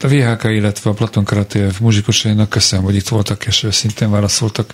a 0.00 0.08
VHK, 0.08 0.44
illetve 0.44 0.90
a 0.90 0.92
Platon 0.92 1.24
Karatév 1.24 1.80
muzsikusainak 1.80 2.48
köszönöm, 2.48 2.84
hogy 2.84 2.94
itt 2.94 3.08
voltak, 3.08 3.46
és 3.46 3.62
őszintén 3.62 4.10
válaszoltak 4.10 4.72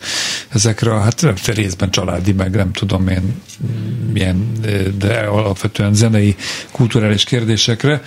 ezekre 0.48 0.92
a, 0.92 1.00
hát 1.00 1.46
részben 1.46 1.90
családi, 1.90 2.32
meg 2.32 2.54
nem 2.54 2.72
tudom 2.72 3.08
én 3.08 3.42
milyen, 4.12 4.52
de 4.98 5.18
alapvetően 5.18 5.94
zenei, 5.94 6.36
kulturális 6.70 7.24
kérdésekre. 7.24 8.02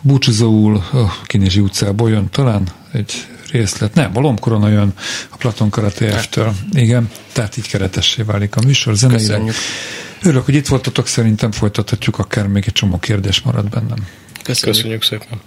Búcsúzóul 0.00 0.76
a 0.76 1.22
Kinézsi 1.26 1.60
utcából 1.60 2.10
jön 2.10 2.28
talán 2.30 2.68
egy 2.92 3.26
részlet. 3.56 3.94
Nem, 3.94 4.10
a 4.14 4.20
Lomkorona 4.20 4.68
jön 4.68 4.92
a 5.30 5.36
Platon 5.36 5.70
Karatév-től. 5.70 6.54
Igen, 6.72 7.10
tehát 7.32 7.56
így 7.56 7.68
keretessé 7.68 8.22
válik 8.22 8.56
a 8.56 8.60
műsor 8.64 8.94
zeneileg. 8.94 9.52
Örülök, 10.22 10.44
hogy 10.44 10.54
itt 10.54 10.66
voltatok, 10.66 11.06
szerintem 11.06 11.52
folytathatjuk, 11.52 12.18
akár 12.18 12.46
még 12.46 12.64
egy 12.66 12.72
csomó 12.72 12.98
kérdés 12.98 13.40
marad 13.40 13.68
bennem. 13.68 14.06
Köszönjük, 14.42 14.76
Köszönjük 14.76 15.02
szépen. 15.02 15.40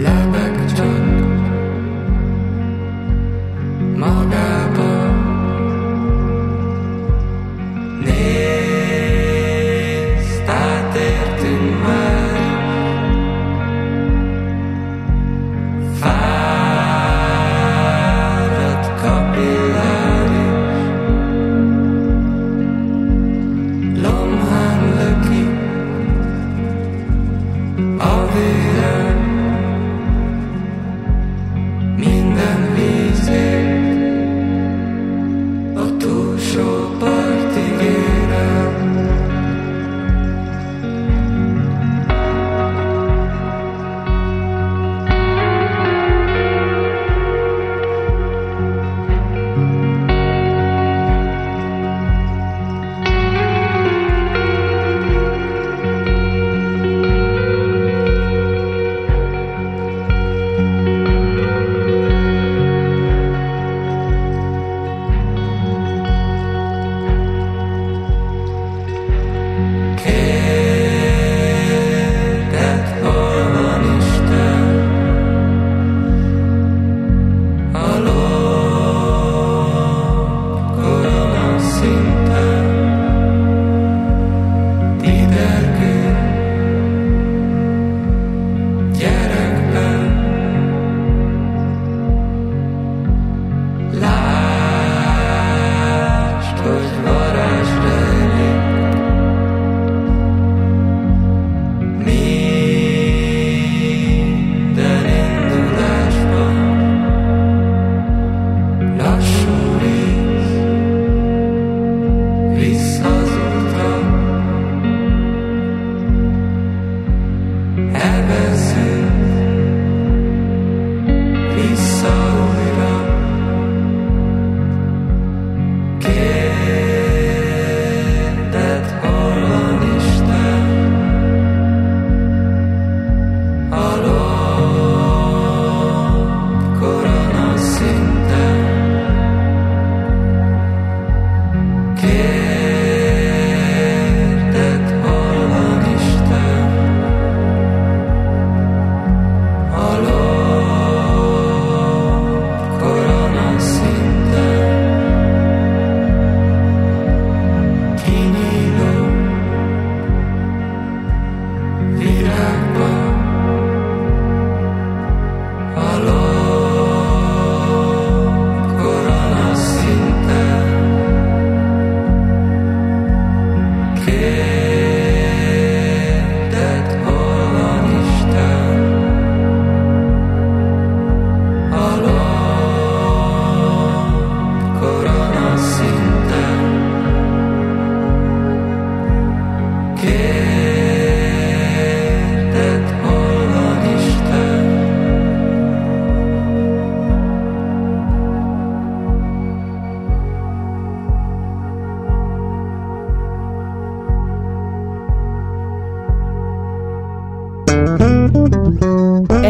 Blah, 0.00 0.26
blah. 0.32 0.59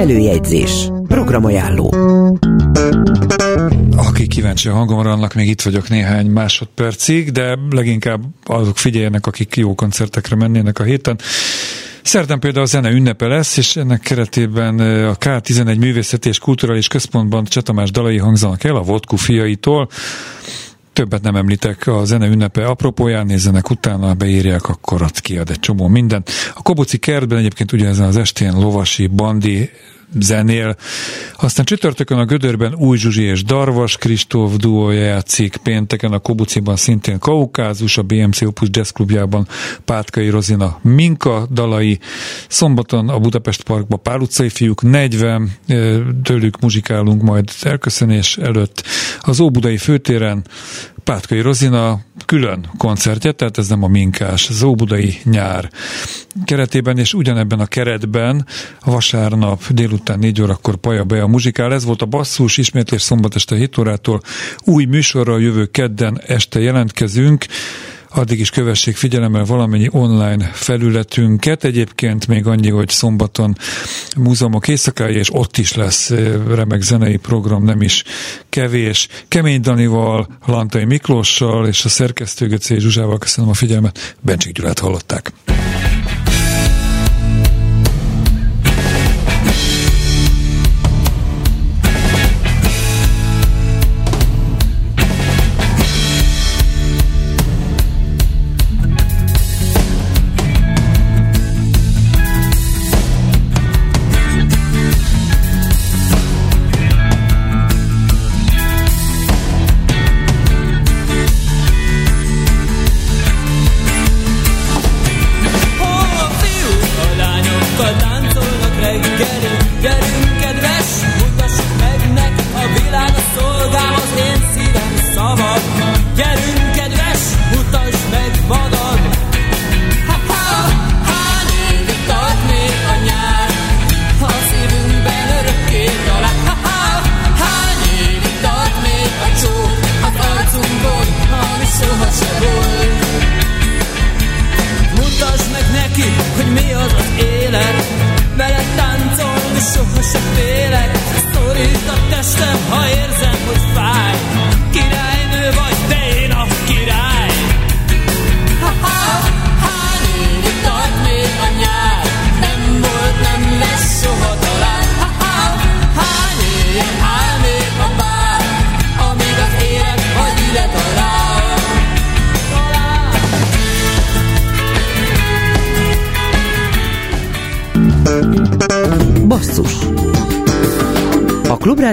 Előjegyzés. 0.01 0.91
Programajánló. 1.09 1.95
Aki 3.97 4.27
kíváncsi 4.27 4.69
a 4.69 4.73
hangomra, 4.73 5.11
annak 5.11 5.35
még 5.35 5.49
itt 5.49 5.63
vagyok 5.63 5.89
néhány 5.89 6.27
másodpercig, 6.27 7.31
de 7.31 7.59
leginkább 7.71 8.23
azok 8.45 8.79
figyeljenek, 8.79 9.27
akik 9.27 9.57
jó 9.57 9.75
koncertekre 9.75 10.37
mennének 10.37 10.79
a 10.79 10.83
héten. 10.83 11.19
Szerdán 12.03 12.41
például 12.41 12.65
a 12.65 12.69
zene 12.69 12.91
ünnepe 12.91 13.27
lesz, 13.27 13.57
és 13.57 13.77
ennek 13.77 14.01
keretében 14.01 14.79
a 15.09 15.15
K11 15.15 15.79
Művészeti 15.79 16.29
és 16.29 16.39
Kulturális 16.39 16.89
Központban 16.89 17.45
Csetamás 17.45 17.91
dalai 17.91 18.19
hangzanak 18.19 18.65
el 18.65 18.77
a 18.77 18.83
Vodku 18.83 19.17
fiaitól. 19.17 19.89
Többet 21.01 21.23
nem 21.23 21.37
említek, 21.37 21.87
a 21.87 22.05
zene 22.05 22.27
ünnepe 22.27 22.67
apropóján 22.67 23.27
nézzenek 23.27 23.71
utána, 23.71 24.15
beírják, 24.15 24.69
akkor 24.69 25.03
ott 25.03 25.21
kiad 25.21 25.51
egy 25.51 25.61
csomó 25.61 25.89
mindent. 25.89 26.31
A 26.55 26.63
Kobuci 26.63 26.99
kertben 26.99 27.39
egyébként 27.39 27.73
ugyanezen 27.73 28.07
az 28.07 28.17
estén 28.17 28.53
lovasi 28.53 29.07
bandi 29.07 29.71
zenél. 30.19 30.77
Aztán 31.37 31.65
csütörtökön 31.65 32.19
a 32.19 32.25
Gödörben 32.25 32.75
Új 32.75 32.99
Zsuzsi 32.99 33.23
és 33.23 33.45
Darvas 33.45 33.97
Kristóf 33.97 34.57
duója 34.57 35.03
játszik, 35.03 35.57
pénteken 35.57 36.13
a 36.13 36.19
Kobuciban 36.19 36.77
szintén 36.77 37.19
Kaukázus, 37.19 37.99
a 37.99 38.03
BMC 38.03 38.43
Opus 38.43 38.69
Jazz 38.71 38.91
Klubjában 38.91 39.49
Pátkai 39.85 40.29
Rozina 40.29 40.79
Minka 40.83 41.47
dalai, 41.53 41.99
szombaton 42.49 43.09
a 43.09 43.19
Budapest 43.19 43.63
Parkban 43.63 44.03
Pál 44.03 44.21
utcai 44.21 44.49
fiúk 44.49 44.83
40, 44.83 45.51
tőlük 46.23 46.61
muzsikálunk 46.61 47.23
majd 47.23 47.51
elköszönés 47.63 48.37
előtt. 48.37 48.83
Az 49.21 49.41
Óbudai 49.41 49.77
főtéren 49.77 50.45
Pátkai 51.05 51.41
Rozina 51.41 52.01
külön 52.27 52.71
koncertje, 52.77 53.33
tehát 53.33 53.59
ez 53.59 53.69
nem 53.69 53.83
a 53.83 53.89
minkás, 53.89 54.49
az 54.49 54.63
Óbudai 54.63 55.19
nyár 55.25 55.71
keretében, 56.45 56.99
és 56.99 57.15
ugyanebben 57.15 57.61
a 57.61 57.67
keretben 57.67 58.47
vasárnap 58.85 59.63
délután 59.69 60.19
4 60.19 60.43
órakor 60.43 60.77
Paja 60.77 61.05
be 61.05 61.23
a 61.23 61.27
muzsikál. 61.27 61.73
Ez 61.73 61.85
volt 61.85 62.03
a 62.03 62.07
basszus, 62.07 62.57
ismétlés 62.57 63.03
szombat 63.03 63.35
este 63.35 63.57
7 63.57 63.79
órától. 63.79 64.21
Új 64.65 64.85
műsorral 64.85 65.43
jövő 65.43 65.67
kedden 65.67 66.21
este 66.27 66.61
jelentkezünk 66.61 67.47
addig 68.11 68.41
is 68.41 68.51
kövessék 68.51 68.97
figyelemmel 68.97 69.45
valamennyi 69.45 69.89
online 69.91 70.51
felületünket. 70.53 71.65
Egyébként 71.65 72.27
még 72.27 72.47
annyi, 72.47 72.71
hogy 72.71 72.89
szombaton 72.89 73.57
múzeumok 74.17 74.69
éjszakája, 74.69 75.19
és 75.19 75.35
ott 75.35 75.57
is 75.57 75.75
lesz 75.75 76.11
remek 76.49 76.83
zenei 76.83 77.17
program, 77.17 77.65
nem 77.65 77.83
is 77.83 78.05
kevés. 78.49 79.09
Kemény 79.29 79.61
Danival, 79.61 80.27
Lantai 80.47 80.85
Miklóssal 80.85 81.67
és 81.67 81.85
a 81.85 81.89
szerkesztő 81.89 82.59
Zsuzsával 82.61 83.19
köszönöm 83.19 83.51
a 83.51 83.55
figyelmet. 83.55 84.17
Bencsik 84.21 84.53
Gyulát 84.53 84.79
hallották. 84.79 85.33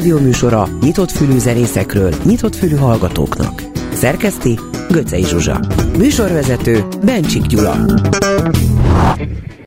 Klubrádió 0.07 0.31
műsora 0.31 0.67
nyitott 0.81 1.11
fülű 1.11 1.37
zenészekről, 1.37 2.13
nyitott 2.23 2.55
fülű 2.55 2.75
hallgatóknak. 2.75 3.63
Szerkeszti 3.93 4.59
Göcej 4.89 5.21
Zsuzsa. 5.21 5.59
Műsorvezető 5.97 6.87
Bencsik 7.03 7.45
Gyula. 7.45 7.85